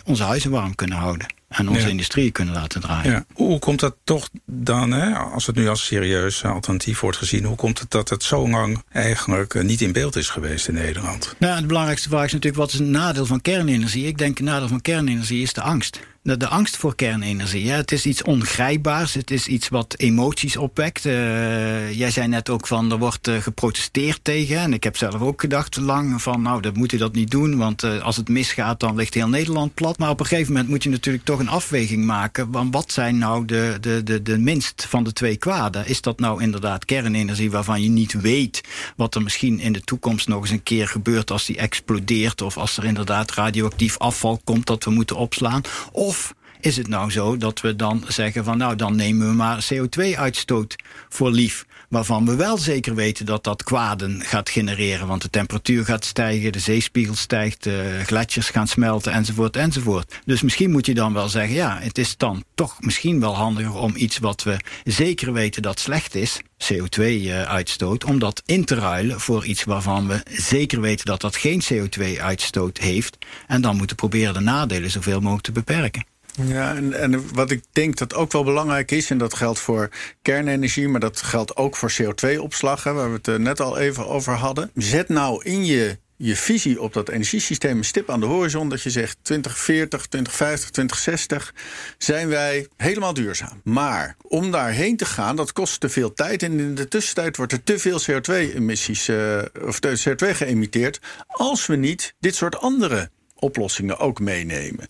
onze 0.03 0.23
huizen 0.23 0.51
warm 0.51 0.75
kunnen 0.75 0.97
houden. 0.97 1.27
En 1.53 1.69
onze 1.69 1.81
ja. 1.81 1.87
industrie 1.87 2.31
kunnen 2.31 2.53
laten 2.53 2.81
draaien. 2.81 3.11
Ja. 3.11 3.25
Hoe 3.33 3.59
komt 3.59 3.79
dat 3.79 3.95
toch 4.03 4.29
dan, 4.45 4.91
hè, 4.91 5.15
als 5.15 5.45
het 5.45 5.55
nu 5.55 5.67
als 5.67 5.85
serieus 5.85 6.43
alternatief 6.43 6.99
wordt 6.99 7.17
gezien, 7.17 7.43
hoe 7.43 7.55
komt 7.55 7.79
het 7.79 7.91
dat 7.91 8.09
het 8.09 8.23
zo 8.23 8.49
lang 8.49 8.83
eigenlijk 8.91 9.63
niet 9.63 9.81
in 9.81 9.91
beeld 9.91 10.15
is 10.15 10.29
geweest 10.29 10.67
in 10.67 10.73
Nederland? 10.73 11.35
Nou, 11.37 11.61
de 11.61 11.67
belangrijkste 11.67 12.09
vraag 12.09 12.25
is 12.25 12.31
natuurlijk: 12.31 12.61
wat 12.61 12.73
is 12.73 12.79
het 12.79 12.87
nadeel 12.87 13.25
van 13.25 13.41
kernenergie? 13.41 14.07
Ik 14.07 14.17
denk 14.17 14.37
het 14.37 14.47
nadeel 14.47 14.67
van 14.67 14.81
kernenergie 14.81 15.41
is 15.41 15.53
de 15.53 15.61
angst. 15.61 15.99
De, 16.21 16.37
de 16.37 16.47
angst 16.47 16.77
voor 16.77 16.95
kernenergie. 16.95 17.63
Ja, 17.63 17.75
het 17.75 17.91
is 17.91 18.05
iets 18.05 18.23
ongrijpbaars. 18.23 19.13
Het 19.13 19.31
is 19.31 19.47
iets 19.47 19.69
wat 19.69 19.95
emoties 19.97 20.57
opwekt. 20.57 21.05
Uh, 21.05 21.93
jij 21.93 22.11
zei 22.11 22.27
net 22.27 22.49
ook 22.49 22.67
van 22.67 22.91
er 22.91 22.97
wordt 22.97 23.27
uh, 23.27 23.37
geprotesteerd 23.37 24.19
tegen. 24.21 24.57
En 24.57 24.73
ik 24.73 24.83
heb 24.83 24.97
zelf 24.97 25.21
ook 25.21 25.41
gedacht 25.41 25.75
lang 25.75 26.21
van 26.21 26.41
nou, 26.41 26.61
dat 26.61 26.75
moet 26.75 26.91
je 26.91 26.97
dat 26.97 27.13
niet 27.13 27.31
doen. 27.31 27.57
Want 27.57 27.83
uh, 27.83 28.01
als 28.01 28.15
het 28.15 28.29
misgaat, 28.29 28.79
dan 28.79 28.95
ligt 28.95 29.13
heel 29.13 29.27
Nederland 29.27 29.73
plat. 29.73 29.97
Maar 29.97 30.09
op 30.09 30.19
een 30.19 30.25
gegeven 30.25 30.51
moment 30.53 30.69
moet 30.69 30.83
je 30.83 30.89
natuurlijk 30.89 31.25
toch 31.25 31.39
een 31.43 31.49
afweging 31.49 32.05
maken. 32.05 32.47
Van 32.51 32.71
wat 32.71 32.91
zijn 32.91 33.17
nou 33.17 33.45
de, 33.45 33.77
de, 33.81 34.03
de, 34.03 34.21
de 34.21 34.37
minst 34.37 34.85
van 34.89 35.03
de 35.03 35.13
twee 35.13 35.37
kwaden? 35.37 35.87
Is 35.87 36.01
dat 36.01 36.19
nou 36.19 36.41
inderdaad 36.41 36.85
kernenergie 36.85 37.51
waarvan 37.51 37.81
je 37.81 37.89
niet 37.89 38.13
weet 38.13 38.61
wat 38.95 39.15
er 39.15 39.21
misschien 39.21 39.59
in 39.59 39.73
de 39.73 39.81
toekomst 39.81 40.27
nog 40.27 40.41
eens 40.41 40.49
een 40.49 40.63
keer 40.63 40.87
gebeurt 40.87 41.31
als 41.31 41.45
die 41.45 41.57
explodeert? 41.57 42.41
Of 42.41 42.57
als 42.57 42.77
er 42.77 42.85
inderdaad 42.85 43.31
radioactief 43.31 43.97
afval 43.97 44.41
komt 44.43 44.65
dat 44.65 44.83
we 44.83 44.91
moeten 44.91 45.15
opslaan? 45.15 45.61
Of 45.91 46.33
is 46.65 46.77
het 46.77 46.87
nou 46.87 47.11
zo 47.11 47.37
dat 47.37 47.61
we 47.61 47.75
dan 47.75 48.03
zeggen 48.07 48.43
van 48.43 48.57
nou 48.57 48.75
dan 48.75 48.95
nemen 48.95 49.27
we 49.27 49.33
maar 49.33 49.67
CO2-uitstoot 49.73 50.75
voor 51.09 51.31
lief 51.31 51.65
waarvan 51.93 52.25
we 52.25 52.35
wel 52.35 52.57
zeker 52.57 52.95
weten 52.95 53.25
dat 53.25 53.43
dat 53.43 53.63
kwaden 53.63 54.21
gaat 54.21 54.49
genereren. 54.49 55.07
Want 55.07 55.21
de 55.21 55.29
temperatuur 55.29 55.85
gaat 55.85 56.05
stijgen, 56.05 56.51
de 56.51 56.59
zeespiegel 56.59 57.15
stijgt, 57.15 57.63
de 57.63 58.01
gletsjers 58.05 58.49
gaan 58.49 58.67
smelten, 58.67 59.11
enzovoort, 59.11 59.55
enzovoort. 59.55 60.19
Dus 60.25 60.41
misschien 60.41 60.71
moet 60.71 60.85
je 60.85 60.93
dan 60.93 61.13
wel 61.13 61.29
zeggen, 61.29 61.55
ja, 61.55 61.79
het 61.81 61.97
is 61.97 62.17
dan 62.17 62.43
toch 62.55 62.81
misschien 62.81 63.19
wel 63.19 63.35
handiger 63.35 63.73
om 63.73 63.93
iets 63.95 64.17
wat 64.17 64.43
we 64.43 64.57
zeker 64.83 65.33
weten 65.33 65.61
dat 65.61 65.79
slecht 65.79 66.15
is, 66.15 66.41
CO2-uitstoot, 66.73 68.03
om 68.03 68.19
dat 68.19 68.41
in 68.45 68.65
te 68.65 68.75
ruilen 68.75 69.19
voor 69.19 69.45
iets 69.45 69.63
waarvan 69.63 70.07
we 70.07 70.23
zeker 70.29 70.81
weten 70.81 71.05
dat 71.05 71.21
dat 71.21 71.35
geen 71.35 71.63
CO2-uitstoot 71.73 72.77
heeft. 72.77 73.17
En 73.47 73.61
dan 73.61 73.77
moeten 73.77 73.95
proberen 73.95 74.33
de 74.33 74.39
nadelen 74.39 74.91
zoveel 74.91 75.19
mogelijk 75.19 75.45
te 75.45 75.51
beperken. 75.51 76.12
Ja, 76.41 76.75
en, 76.75 76.93
en 76.93 77.33
wat 77.33 77.51
ik 77.51 77.63
denk 77.71 77.97
dat 77.97 78.13
ook 78.13 78.31
wel 78.31 78.43
belangrijk 78.43 78.91
is, 78.91 79.09
en 79.09 79.17
dat 79.17 79.33
geldt 79.33 79.59
voor 79.59 79.89
kernenergie, 80.21 80.87
maar 80.87 80.99
dat 80.99 81.21
geldt 81.21 81.55
ook 81.55 81.75
voor 81.75 81.93
CO2-opslag, 82.01 82.83
waar 82.83 83.09
we 83.09 83.15
het 83.15 83.27
eh, 83.27 83.35
net 83.35 83.59
al 83.59 83.77
even 83.77 84.07
over 84.07 84.33
hadden. 84.33 84.71
Zet 84.73 85.09
nou 85.09 85.43
in 85.43 85.65
je 85.65 85.97
je 86.15 86.35
visie 86.35 86.81
op 86.81 86.93
dat 86.93 87.09
energiesysteem 87.09 87.77
een 87.77 87.83
stip 87.83 88.09
aan 88.09 88.19
de 88.19 88.25
horizon. 88.25 88.69
Dat 88.69 88.81
je 88.81 88.89
zegt 88.89 89.17
2040, 89.21 90.05
2050, 90.07 90.69
2060 90.69 91.53
zijn 91.97 92.27
wij 92.27 92.67
helemaal 92.77 93.13
duurzaam. 93.13 93.61
Maar 93.63 94.15
om 94.21 94.51
daarheen 94.51 94.97
te 94.97 95.05
gaan, 95.05 95.35
dat 95.35 95.53
kost 95.53 95.79
te 95.79 95.89
veel 95.89 96.13
tijd. 96.13 96.43
En 96.43 96.59
in 96.59 96.75
de 96.75 96.87
tussentijd 96.87 97.37
wordt 97.37 97.51
er 97.51 97.63
te 97.63 97.79
veel 97.79 98.01
CO2-emissies 98.01 99.09
uh, 99.09 99.41
of 99.65 99.79
CO2 99.79 100.29
geëmiteerd. 100.29 100.99
Als 101.27 101.65
we 101.65 101.75
niet 101.75 102.13
dit 102.19 102.35
soort 102.35 102.57
andere 102.57 103.09
oplossingen 103.43 103.97
ook 103.97 104.19
meenemen. 104.19 104.87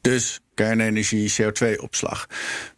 Dus 0.00 0.40
kernenergie, 0.54 1.32
CO2-opslag. 1.42 2.26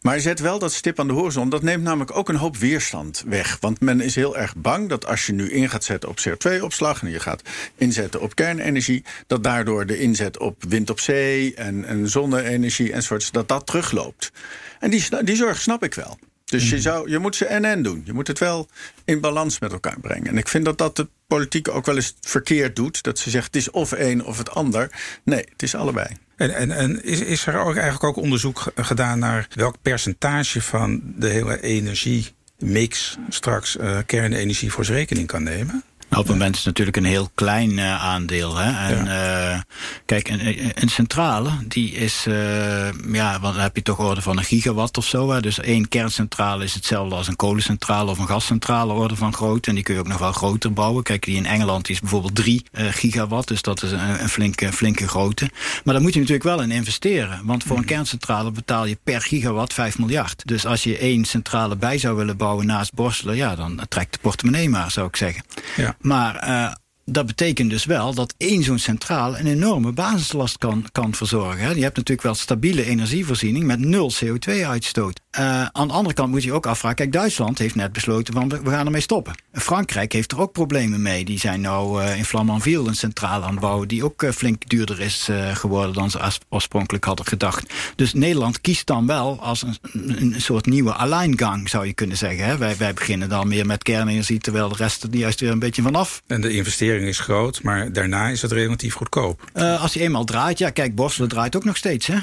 Maar 0.01 0.19
zet 0.19 0.39
wel 0.39 0.59
dat 0.59 0.73
stip 0.73 0.99
aan 0.99 1.07
de 1.07 1.13
horizon. 1.13 1.49
Dat 1.49 1.61
neemt 1.61 1.83
namelijk 1.83 2.17
ook 2.17 2.29
een 2.29 2.35
hoop 2.35 2.57
weerstand 2.57 3.23
weg. 3.27 3.57
Want 3.59 3.79
men 3.79 4.01
is 4.01 4.15
heel 4.15 4.37
erg 4.37 4.55
bang 4.55 4.89
dat 4.89 5.05
als 5.05 5.25
je 5.25 5.33
nu 5.33 5.51
in 5.51 5.69
gaat 5.69 5.83
zetten 5.83 6.09
op 6.09 6.19
CO2-opslag... 6.27 7.01
en 7.01 7.09
je 7.09 7.19
gaat 7.19 7.41
inzetten 7.75 8.21
op 8.21 8.35
kernenergie... 8.35 9.03
dat 9.27 9.43
daardoor 9.43 9.85
de 9.85 9.99
inzet 9.99 10.39
op 10.39 10.63
wind 10.67 10.89
op 10.89 10.99
zee 10.99 11.53
en, 11.55 11.85
en 11.85 12.09
zonne-energie 12.09 12.93
enzovoorts... 12.93 13.31
dat 13.31 13.47
dat 13.47 13.65
terugloopt. 13.65 14.31
En 14.79 14.89
die, 14.89 15.23
die 15.23 15.35
zorg 15.35 15.61
snap 15.61 15.83
ik 15.83 15.93
wel. 15.93 16.17
Dus 16.45 16.69
je, 16.69 16.75
mhm. 16.75 16.83
zou, 16.83 17.09
je 17.09 17.19
moet 17.19 17.35
ze 17.35 17.45
en-en 17.45 17.83
doen. 17.83 18.01
Je 18.05 18.13
moet 18.13 18.27
het 18.27 18.39
wel 18.39 18.69
in 19.05 19.19
balans 19.19 19.59
met 19.59 19.71
elkaar 19.71 19.99
brengen. 19.99 20.27
En 20.27 20.37
ik 20.37 20.47
vind 20.47 20.65
dat 20.65 20.77
dat 20.77 20.95
de 20.95 21.07
politiek 21.27 21.69
ook 21.69 21.85
wel 21.85 21.95
eens 21.95 22.15
verkeerd 22.21 22.75
doet. 22.75 23.03
Dat 23.03 23.19
ze 23.19 23.29
zegt 23.29 23.45
het 23.45 23.55
is 23.55 23.71
of 23.71 23.91
een 23.91 24.25
of 24.25 24.37
het 24.37 24.49
ander. 24.49 24.91
Nee, 25.23 25.45
het 25.51 25.63
is 25.63 25.75
allebei. 25.75 26.07
En, 26.35 26.55
en, 26.55 26.71
en 26.71 27.03
is, 27.03 27.19
is 27.19 27.45
er 27.45 27.57
ook 27.57 27.73
eigenlijk 27.73 28.03
ook 28.03 28.15
onderzoek 28.15 28.71
gedaan 28.75 29.19
naar 29.19 29.47
welk 29.53 29.75
percentage 29.81 30.61
van 30.61 31.01
de 31.15 31.27
hele 31.27 31.61
energiemix 31.61 33.17
straks 33.29 33.75
uh, 33.75 33.97
kernenergie 34.05 34.71
voor 34.71 34.85
zijn 34.85 34.97
rekening 34.97 35.27
kan 35.27 35.43
nemen? 35.43 35.83
Op 36.17 36.27
het 36.27 36.31
moment 36.37 36.55
is 36.55 36.57
het 36.57 36.67
natuurlijk 36.67 36.97
een 36.97 37.05
heel 37.05 37.29
klein 37.35 37.71
uh, 37.71 38.03
aandeel. 38.03 38.55
Hè? 38.57 38.93
En 38.93 39.05
ja. 39.05 39.53
uh, 39.53 39.59
kijk, 40.05 40.29
een, 40.29 40.71
een, 40.81 40.89
centrale, 40.89 41.49
die 41.67 41.91
is, 41.91 42.25
uh, 42.27 42.91
ja, 43.11 43.39
dan 43.39 43.55
heb 43.55 43.75
je 43.75 43.81
toch 43.81 43.99
orde 43.99 44.21
van 44.21 44.37
een 44.37 44.43
gigawatt 44.43 44.97
of 44.97 45.05
zo. 45.05 45.31
Hè? 45.31 45.41
Dus 45.41 45.59
één 45.59 45.87
kerncentrale 45.87 46.63
is 46.63 46.73
hetzelfde 46.73 47.15
als 47.15 47.27
een 47.27 47.35
kolencentrale 47.35 48.11
of 48.11 48.19
een 48.19 48.27
gascentrale 48.27 48.93
orde 48.93 49.15
van 49.15 49.33
grootte. 49.33 49.69
En 49.69 49.75
die 49.75 49.83
kun 49.83 49.93
je 49.93 49.99
ook 49.99 50.07
nog 50.07 50.17
wel 50.17 50.31
groter 50.31 50.73
bouwen. 50.73 51.03
Kijk, 51.03 51.25
die 51.25 51.35
in 51.35 51.45
Engeland 51.45 51.89
is 51.89 51.99
bijvoorbeeld 51.99 52.35
3 52.35 52.65
gigawatt. 52.73 53.47
Dus 53.47 53.61
dat 53.61 53.83
is 53.83 53.91
een, 53.91 54.21
een, 54.21 54.29
flinke, 54.29 54.73
flinke 54.73 55.07
grootte. 55.07 55.49
Maar 55.83 55.93
daar 55.93 56.03
moet 56.03 56.13
je 56.13 56.19
natuurlijk 56.19 56.47
wel 56.47 56.61
in 56.61 56.71
investeren. 56.71 57.41
Want 57.43 57.63
voor 57.63 57.75
een 57.75 57.81
mhm. 57.81 57.91
kerncentrale 57.91 58.51
betaal 58.51 58.85
je 58.85 58.97
per 59.03 59.21
gigawatt 59.21 59.73
5 59.73 59.97
miljard. 59.99 60.41
Dus 60.45 60.65
als 60.65 60.83
je 60.83 60.97
één 60.97 61.25
centrale 61.25 61.75
bij 61.75 61.97
zou 61.97 62.15
willen 62.15 62.37
bouwen 62.37 62.65
naast 62.65 62.93
Borselen, 62.93 63.35
ja, 63.35 63.55
dan 63.55 63.81
trekt 63.89 64.13
de 64.13 64.19
portemonnee 64.21 64.69
maar, 64.69 64.91
zou 64.91 65.07
ik 65.07 65.15
zeggen. 65.15 65.43
Ja. 65.75 65.95
Maar 66.05 66.47
uh, 66.47 66.73
dat 67.05 67.25
betekent 67.25 67.69
dus 67.69 67.85
wel 67.85 68.13
dat 68.13 68.33
één 68.37 68.63
zo'n 68.63 68.79
centrale 68.79 69.39
een 69.39 69.47
enorme 69.47 69.91
basislast 69.91 70.57
kan, 70.57 70.85
kan 70.91 71.13
verzorgen. 71.13 71.75
Je 71.75 71.83
hebt 71.83 71.97
natuurlijk 71.97 72.21
wel 72.21 72.35
stabiele 72.35 72.83
energievoorziening 72.83 73.65
met 73.65 73.79
nul 73.79 74.11
CO2-uitstoot. 74.23 75.19
Uh, 75.39 75.65
aan 75.71 75.87
de 75.87 75.93
andere 75.93 76.15
kant 76.15 76.29
moet 76.29 76.43
je 76.43 76.53
ook 76.53 76.65
afvragen. 76.65 76.97
Kijk, 76.97 77.11
Duitsland 77.11 77.57
heeft 77.57 77.75
net 77.75 77.93
besloten 77.93 78.33
van 78.33 78.49
we 78.49 78.69
gaan 78.69 78.85
ermee 78.85 79.01
stoppen. 79.01 79.35
Frankrijk 79.53 80.13
heeft 80.13 80.31
er 80.31 80.39
ook 80.39 80.51
problemen 80.51 81.01
mee. 81.01 81.25
Die 81.25 81.39
zijn 81.39 81.61
nou 81.61 82.03
uh, 82.03 82.17
in 82.17 82.25
Flamanville 82.25 82.87
een 82.87 82.95
centrale 82.95 83.45
aan 83.45 83.51
het 83.51 83.59
bouwen 83.59 83.87
die 83.87 84.03
ook 84.03 84.23
uh, 84.23 84.31
flink 84.31 84.69
duurder 84.69 85.01
is 85.01 85.29
geworden 85.53 85.93
dan 85.93 86.11
ze 86.11 86.19
oorspronkelijk 86.49 87.03
hadden 87.03 87.25
gedacht. 87.25 87.73
Dus 87.95 88.13
Nederland 88.13 88.61
kiest 88.61 88.87
dan 88.87 89.07
wel 89.07 89.39
als 89.41 89.61
een, 89.61 89.77
een 90.21 90.41
soort 90.41 90.65
nieuwe 90.65 90.93
alleingang, 90.93 91.69
zou 91.69 91.85
je 91.85 91.93
kunnen 91.93 92.17
zeggen. 92.17 92.45
Hè? 92.45 92.57
Wij, 92.57 92.77
wij 92.77 92.93
beginnen 92.93 93.29
dan 93.29 93.47
meer 93.47 93.65
met 93.65 93.83
kernenergie, 93.83 94.39
terwijl 94.39 94.69
de 94.69 94.75
rest 94.75 95.03
er 95.03 95.15
juist 95.15 95.39
weer 95.39 95.51
een 95.51 95.59
beetje 95.59 95.81
vanaf. 95.81 96.21
En 96.27 96.41
de 96.41 96.51
investering 96.51 97.07
is 97.07 97.19
groot, 97.19 97.63
maar 97.63 97.93
daarna 97.93 98.27
is 98.27 98.41
het 98.41 98.51
relatief 98.51 98.93
goedkoop. 98.93 99.51
als 99.53 99.93
je 99.93 99.99
eenmaal 99.99 100.23
draait, 100.23 100.57
ja, 100.57 100.69
kijk, 100.69 100.95
Borselen 100.95 101.29
draait 101.29 101.55
ook 101.55 101.63
nog 101.63 101.77
steeds. 101.77 102.07
Hè? 102.07 102.15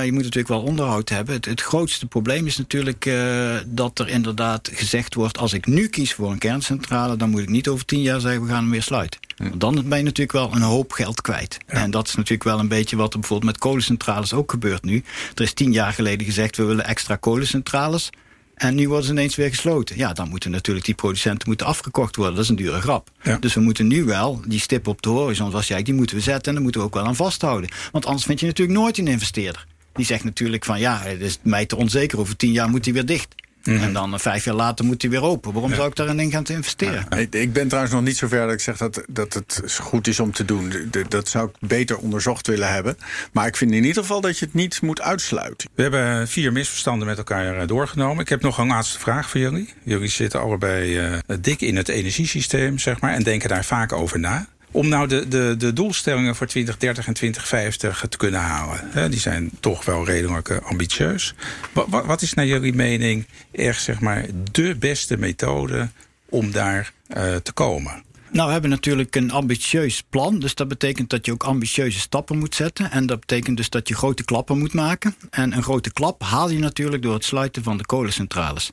je 0.00 0.12
moet 0.12 0.22
natuurlijk 0.22 0.48
wel 0.48 0.62
onderhoud 0.62 1.08
hebben. 1.08 1.34
Het, 1.34 1.44
het 1.44 1.60
grootste 1.60 2.06
probleem 2.06 2.43
is 2.46 2.56
natuurlijk 2.56 3.04
uh, 3.04 3.56
dat 3.66 3.98
er 3.98 4.08
inderdaad 4.08 4.70
gezegd 4.72 5.14
wordt... 5.14 5.38
als 5.38 5.52
ik 5.52 5.66
nu 5.66 5.88
kies 5.88 6.14
voor 6.14 6.30
een 6.30 6.38
kerncentrale... 6.38 7.16
dan 7.16 7.30
moet 7.30 7.40
ik 7.40 7.48
niet 7.48 7.68
over 7.68 7.84
tien 7.84 8.02
jaar 8.02 8.20
zeggen, 8.20 8.42
we 8.42 8.48
gaan 8.48 8.62
hem 8.62 8.70
weer 8.70 8.82
sluiten. 8.82 9.20
Want 9.36 9.60
dan 9.60 9.74
ben 9.88 9.98
je 9.98 10.04
natuurlijk 10.04 10.32
wel 10.32 10.54
een 10.54 10.62
hoop 10.62 10.92
geld 10.92 11.20
kwijt. 11.20 11.58
En 11.66 11.90
dat 11.90 12.08
is 12.08 12.14
natuurlijk 12.14 12.44
wel 12.44 12.58
een 12.58 12.68
beetje 12.68 12.96
wat 12.96 13.12
er 13.12 13.18
bijvoorbeeld 13.18 13.50
met 13.50 13.60
kolencentrales 13.60 14.32
ook 14.32 14.50
gebeurt 14.50 14.84
nu. 14.84 15.04
Er 15.34 15.42
is 15.42 15.52
tien 15.52 15.72
jaar 15.72 15.92
geleden 15.92 16.26
gezegd, 16.26 16.56
we 16.56 16.64
willen 16.64 16.86
extra 16.86 17.16
kolencentrales... 17.16 18.10
En 18.54 18.74
nu 18.74 18.88
worden 18.88 19.06
ze 19.06 19.12
ineens 19.12 19.36
weer 19.36 19.48
gesloten. 19.48 19.96
Ja, 19.96 20.12
dan 20.12 20.28
moeten 20.28 20.50
natuurlijk 20.50 20.86
die 20.86 20.94
producenten 20.94 21.48
moeten 21.48 21.66
afgekocht 21.66 22.16
worden. 22.16 22.34
Dat 22.34 22.44
is 22.44 22.50
een 22.50 22.56
dure 22.56 22.80
grap. 22.80 23.10
Dus 23.40 23.54
we 23.54 23.60
moeten 23.60 23.86
nu 23.86 24.04
wel 24.04 24.40
die 24.46 24.60
stip 24.60 24.86
op 24.86 25.02
de 25.02 25.08
horizon, 25.08 25.50
zoals 25.50 25.68
jij, 25.68 25.82
die 25.82 25.94
moeten 25.94 26.16
we 26.16 26.22
zetten. 26.22 26.46
En 26.46 26.52
daar 26.52 26.62
moeten 26.62 26.80
we 26.80 26.86
ook 26.86 26.94
wel 26.94 27.06
aan 27.06 27.16
vasthouden. 27.16 27.70
Want 27.92 28.06
anders 28.06 28.24
vind 28.24 28.40
je 28.40 28.46
natuurlijk 28.46 28.78
nooit 28.78 28.98
een 28.98 29.06
investeerder. 29.06 29.66
Die 29.94 30.06
zegt 30.06 30.24
natuurlijk 30.24 30.64
van 30.64 30.80
ja, 30.80 31.00
het 31.02 31.20
is 31.20 31.38
mij 31.42 31.66
te 31.66 31.76
onzeker. 31.76 32.18
Over 32.18 32.36
tien 32.36 32.52
jaar 32.52 32.68
moet 32.68 32.84
hij 32.84 32.94
weer 32.94 33.06
dicht. 33.06 33.34
Mhm. 33.64 33.82
En 33.82 33.92
dan 33.92 34.12
uh, 34.12 34.18
vijf 34.18 34.44
jaar 34.44 34.54
later 34.54 34.84
moet 34.84 35.02
hij 35.02 35.10
weer 35.10 35.22
open. 35.22 35.52
Waarom 35.52 35.74
zou 35.74 35.88
ik 35.88 35.96
daarin 35.96 36.20
in 36.20 36.30
gaan 36.30 36.44
investeren? 36.44 37.06
Ja, 37.10 37.16
ik 37.30 37.52
ben 37.52 37.68
trouwens 37.68 37.94
nog 37.94 38.02
niet 38.02 38.16
zo 38.16 38.28
ver 38.28 38.44
dat 38.44 38.52
ik 38.52 38.60
zeg 38.60 38.76
dat, 38.76 39.04
dat 39.08 39.34
het 39.34 39.62
goed 39.80 40.06
is 40.06 40.20
om 40.20 40.32
te 40.32 40.44
doen. 40.44 40.72
Dat 41.08 41.28
zou 41.28 41.48
ik 41.48 41.68
beter 41.68 41.98
onderzocht 41.98 42.46
willen 42.46 42.72
hebben. 42.72 42.96
Maar 43.32 43.46
ik 43.46 43.56
vind 43.56 43.72
in 43.72 43.84
ieder 43.84 44.02
geval 44.02 44.20
dat 44.20 44.38
je 44.38 44.44
het 44.44 44.54
niet 44.54 44.82
moet 44.82 45.00
uitsluiten. 45.00 45.70
We 45.74 45.82
hebben 45.82 46.28
vier 46.28 46.52
misverstanden 46.52 47.06
met 47.06 47.18
elkaar 47.18 47.58
eh, 47.58 47.66
doorgenomen. 47.66 48.22
Ik 48.22 48.28
heb 48.28 48.42
nog 48.42 48.58
een 48.58 48.66
laatste 48.66 48.98
vraag 48.98 49.30
voor 49.30 49.40
jullie. 49.40 49.72
Jullie 49.82 50.08
zitten 50.08 50.40
allebei 50.40 51.08
uh, 51.08 51.18
dik 51.40 51.60
in 51.60 51.76
het 51.76 51.88
energiesysteem, 51.88 52.78
zeg 52.78 53.00
maar, 53.00 53.12
en 53.12 53.22
denken 53.22 53.48
daar 53.48 53.64
vaak 53.64 53.92
over 53.92 54.18
na. 54.20 54.46
Om 54.74 54.88
nou 54.88 55.08
de, 55.08 55.28
de, 55.28 55.54
de 55.58 55.72
doelstellingen 55.72 56.36
voor 56.36 56.46
2030 56.46 57.06
en 57.06 57.14
2050 57.14 58.06
te 58.08 58.16
kunnen 58.16 58.40
halen. 58.40 59.10
Die 59.10 59.20
zijn 59.20 59.50
toch 59.60 59.84
wel 59.84 60.04
redelijk 60.04 60.48
eh, 60.48 60.56
ambitieus. 60.62 61.34
Wat, 61.72 62.04
wat 62.06 62.22
is 62.22 62.34
naar 62.34 62.46
jullie 62.46 62.74
mening 62.74 63.26
echt 63.52 63.82
zeg 63.82 64.00
maar, 64.00 64.26
de 64.52 64.76
beste 64.76 65.16
methode 65.16 65.88
om 66.28 66.50
daar 66.50 66.92
uh, 67.16 67.36
te 67.36 67.52
komen? 67.52 68.02
Nou, 68.30 68.46
we 68.46 68.52
hebben 68.52 68.70
natuurlijk 68.70 69.16
een 69.16 69.30
ambitieus 69.30 70.02
plan. 70.10 70.38
Dus 70.38 70.54
dat 70.54 70.68
betekent 70.68 71.10
dat 71.10 71.26
je 71.26 71.32
ook 71.32 71.44
ambitieuze 71.44 71.98
stappen 71.98 72.38
moet 72.38 72.54
zetten. 72.54 72.90
En 72.90 73.06
dat 73.06 73.20
betekent 73.20 73.56
dus 73.56 73.70
dat 73.70 73.88
je 73.88 73.94
grote 73.94 74.24
klappen 74.24 74.58
moet 74.58 74.72
maken. 74.72 75.14
En 75.30 75.56
een 75.56 75.62
grote 75.62 75.92
klap 75.92 76.22
haal 76.22 76.50
je 76.50 76.58
natuurlijk 76.58 77.02
door 77.02 77.14
het 77.14 77.24
sluiten 77.24 77.62
van 77.62 77.76
de 77.76 77.86
kolencentrales. 77.86 78.70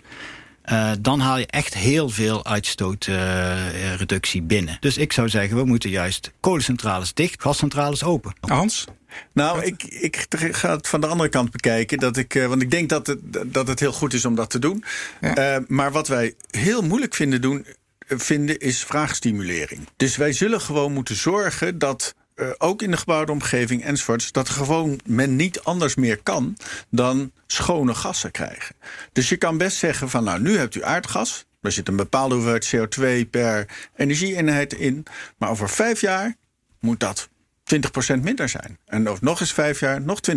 Uh, 0.66 0.92
dan 1.00 1.20
haal 1.20 1.38
je 1.38 1.46
echt 1.46 1.74
heel 1.74 2.10
veel 2.10 2.46
uitstootreductie 2.46 4.42
uh, 4.42 4.48
binnen. 4.48 4.78
Dus 4.80 4.98
ik 4.98 5.14
zou 5.14 5.30
zeggen, 5.30 5.58
we 5.58 5.64
moeten 5.64 5.90
juist 5.90 6.32
kolencentrales 6.40 7.14
dicht, 7.14 7.42
gascentrales 7.42 8.04
open. 8.04 8.34
Hans? 8.40 8.86
Nou, 9.34 9.64
ik, 9.64 9.84
ik 9.84 10.26
ga 10.52 10.76
het 10.76 10.88
van 10.88 11.02
de 11.02 11.08
andere 11.08 11.30
kant 11.30 11.52
bekijken. 11.52 11.98
Dat 11.98 12.18
ik, 12.18 12.36
uh, 12.36 12.48
want 12.48 12.62
ik 12.62 12.72
denk 12.72 12.90
dat 12.90 13.08
het, 13.08 13.20
dat 13.54 13.68
het 13.68 13.80
heel 13.80 13.92
goed 13.92 14.14
is 14.14 14.26
om 14.26 14.36
dat 14.36 14.50
te 14.50 14.60
doen. 14.60 14.84
Ja. 15.22 15.64
maar 15.68 15.92
wat 15.92 16.08
wij 16.08 16.36
heel 16.50 16.82
moeilijk 16.82 17.16
vinden 17.16 17.42
doen, 17.42 17.66
vinden 18.08 18.60
is 18.60 18.84
vraagstimulering. 18.84 19.88
Dus 19.98 20.18
wij 20.18 20.34
zullen 20.34 20.62
gewoon 20.62 20.94
moeten 20.94 21.16
zorgen 21.16 21.80
dat 21.80 22.16
uh, 22.42 22.50
ook 22.58 22.82
in 22.82 22.92
de 22.92 22.98
gebouwde 22.98 23.32
omgeving 23.32 23.84
enzovoorts, 23.84 24.32
dat 24.32 24.50
gewoon 24.50 25.00
men 25.06 25.36
niet 25.36 25.64
anders 25.64 25.96
meer 25.96 26.18
kan 26.24 26.58
dan 26.90 27.32
schone 27.48 27.94
gassen 27.94 28.32
krijgen. 28.32 28.76
Dus 29.12 29.30
je 29.30 29.38
kan 29.38 29.58
best 29.58 29.78
zeggen 29.78 30.10
van 30.10 30.24
nou, 30.24 30.42
nu 30.42 30.58
hebt 30.58 30.76
u 30.76 30.84
aardgas. 30.84 31.46
Er 31.62 31.72
zit 31.72 31.88
een 31.88 31.96
bepaalde 31.96 32.36
hoeveelheid 32.36 32.76
CO2 32.76 33.30
per 33.30 33.68
energieeenheid 33.96 34.74
in. 34.74 35.06
Maar 35.38 35.50
over 35.50 35.70
vijf 35.70 36.02
jaar 36.02 36.36
moet 36.80 37.00
dat 37.00 37.30
20% 37.76 38.22
minder 38.22 38.50
zijn. 38.50 38.78
En 38.86 39.08
nog 39.22 39.40
eens 39.40 39.54
vijf 39.54 39.80
jaar 39.80 40.02
nog 40.02 40.20
20% 40.32 40.36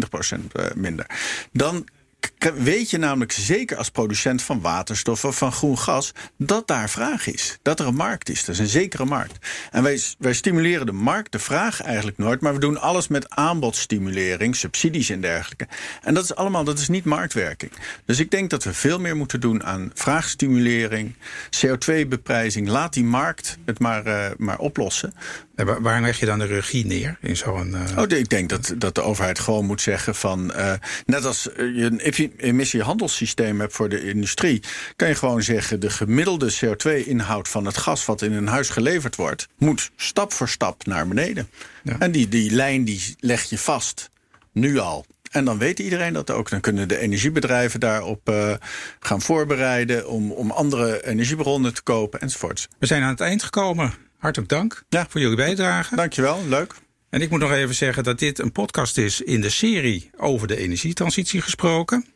eh, 0.53 0.67
minder. 0.75 1.07
Dan 1.53 1.87
weet 2.55 2.91
je 2.91 2.99
namelijk 2.99 3.33
zeker 3.33 3.77
als 3.77 3.91
producent 3.91 4.43
van 4.43 4.61
waterstof 4.61 5.25
of 5.25 5.37
van 5.37 5.53
groen 5.53 5.79
gas 5.79 6.13
dat 6.37 6.67
daar 6.67 6.91
vraag 6.91 7.27
is. 7.27 7.59
Dat 7.63 7.81
er 7.81 7.87
een 7.87 7.95
markt 7.95 8.29
is. 8.29 8.45
Dat 8.45 8.55
is 8.55 8.61
een 8.61 8.67
zekere 8.67 9.05
markt. 9.05 9.47
En 9.71 9.83
wij, 9.83 10.03
wij 10.19 10.33
stimuleren 10.33 10.87
de 10.87 10.93
markt, 10.93 11.33
de 11.33 11.39
vraag 11.39 11.83
eigenlijk 11.83 12.19
nooit, 12.19 12.41
maar 12.41 12.55
we 12.55 12.61
doen 12.61 12.81
alles 12.81 13.09
met 13.09 13.31
aanbodstimulering, 13.31 14.57
subsidies 14.57 15.11
en 15.11 15.21
dergelijke. 15.21 15.67
En 16.03 16.15
dat 16.15 16.25
is 16.25 16.35
allemaal, 16.35 16.65
dat 16.65 16.79
is 16.79 16.89
niet 16.89 17.05
marktwerking. 17.05 17.73
Dus 18.05 18.19
ik 18.19 18.31
denk 18.31 18.51
dat 18.51 18.65
we 18.65 18.75
veel 18.75 19.01
meer 19.01 19.17
moeten 19.17 19.41
doen 19.41 19.65
aan 19.65 19.91
vraagstimulering, 19.95 21.15
CO2-beprijzing. 21.51 22.69
Laat 22.69 22.93
die 22.93 23.05
markt 23.05 23.59
het 23.65 23.79
maar, 23.79 24.07
uh, 24.07 24.27
maar 24.37 24.59
oplossen. 24.59 25.15
En 25.55 25.83
waar 25.83 26.01
leg 26.01 26.21
je 26.21 26.27
dan 26.27 26.39
de 26.39 26.45
regie 26.45 26.87
neer 26.87 27.17
in 27.21 27.37
zo'n. 27.37 27.71
Uh... 27.71 27.99
Oh, 27.99 28.09
ik 28.09 28.29
denk 28.29 28.49
dat, 28.49 28.75
dat 28.77 28.95
de 28.95 29.03
overheid 29.03 29.39
gewoon 29.39 29.65
moet 29.65 29.81
zeggen 29.81 30.15
van. 30.15 30.53
Uh, 30.57 30.73
net 31.07 31.25
als 31.25 31.43
je 31.57 31.85
een 31.85 32.01
emissiehandelssysteem 32.37 33.61
hebt 33.61 33.73
voor 33.73 33.89
de 33.89 34.05
industrie, 34.05 34.63
kan 34.97 35.09
je 35.09 35.15
gewoon 35.15 35.43
zeggen: 35.43 35.81
de 35.81 35.91
gemiddelde 35.91 36.55
CO2-inhoud 36.55 37.49
van 37.49 37.67
het 37.67 37.77
gas 37.77 38.05
wat 38.05 38.23
in 38.23 38.33
een 38.33 38.47
huis 38.47 38.69
geleverd 38.69 39.17
wordt, 39.17 39.49
moet 39.59 39.91
stap 39.97 40.33
voor 40.33 40.49
stap 40.49 40.87
naar 40.87 41.09
beneden. 41.09 41.49
Ja. 41.83 41.99
En 41.99 42.13
die, 42.13 42.29
die 42.29 42.51
lijn 42.51 42.85
die 42.85 43.17
leg 43.21 43.43
je 43.43 43.59
vast, 43.59 44.11
nu 44.53 44.79
al. 44.79 45.07
En 45.31 45.45
dan 45.45 45.59
weet 45.59 45.79
iedereen 45.79 46.13
dat 46.13 46.31
ook. 46.31 46.51
Dan 46.51 46.61
kunnen 46.61 46.89
de 46.89 46.99
energiebedrijven 46.99 47.81
daarop 47.81 48.29
uh, 48.29 48.55
gaan 49.01 49.21
voorbereiden 49.21 50.09
om, 50.09 50.33
om 50.33 50.51
andere 50.51 51.07
energiebronnen 51.07 51.75
te 51.75 51.83
kopen 51.83 52.21
enzovoorts. 52.21 52.69
We 52.79 52.87
zijn 52.87 53.03
aan 53.03 53.09
het 53.09 53.21
eind 53.21 53.43
gekomen. 53.43 53.95
Hartelijk 54.19 54.51
dank 54.51 54.85
ja. 54.89 55.07
voor 55.09 55.21
jullie 55.21 55.37
bijdrage. 55.37 55.97
Dankjewel, 55.97 56.41
leuk. 56.49 56.75
En 57.15 57.21
ik 57.21 57.31
moet 57.31 57.41
nog 57.41 57.53
even 57.53 57.75
zeggen 57.75 58.05
dat 58.05 58.19
dit 58.19 58.39
een 58.39 58.53
podcast 58.53 58.99
is 58.99 59.21
in 59.21 59.41
de 59.41 59.51
serie 59.51 60.11
over 60.17 60.47
de 60.47 60.57
energietransitie 60.57 61.41
gesproken. 61.41 62.07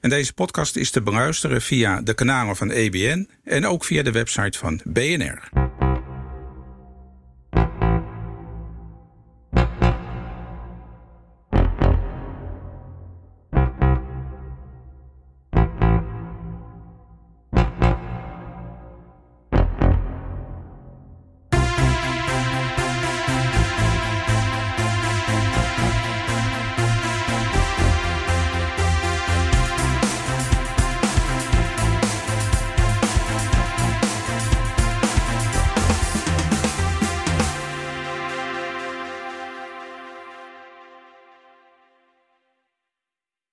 En 0.00 0.10
deze 0.10 0.32
podcast 0.32 0.76
is 0.76 0.90
te 0.90 1.02
beluisteren 1.02 1.62
via 1.62 2.00
de 2.00 2.14
kanalen 2.14 2.56
van 2.56 2.70
EBN 2.70 3.28
en 3.44 3.66
ook 3.66 3.84
via 3.84 4.02
de 4.02 4.12
website 4.12 4.58
van 4.58 4.80
BNR. 4.84 5.67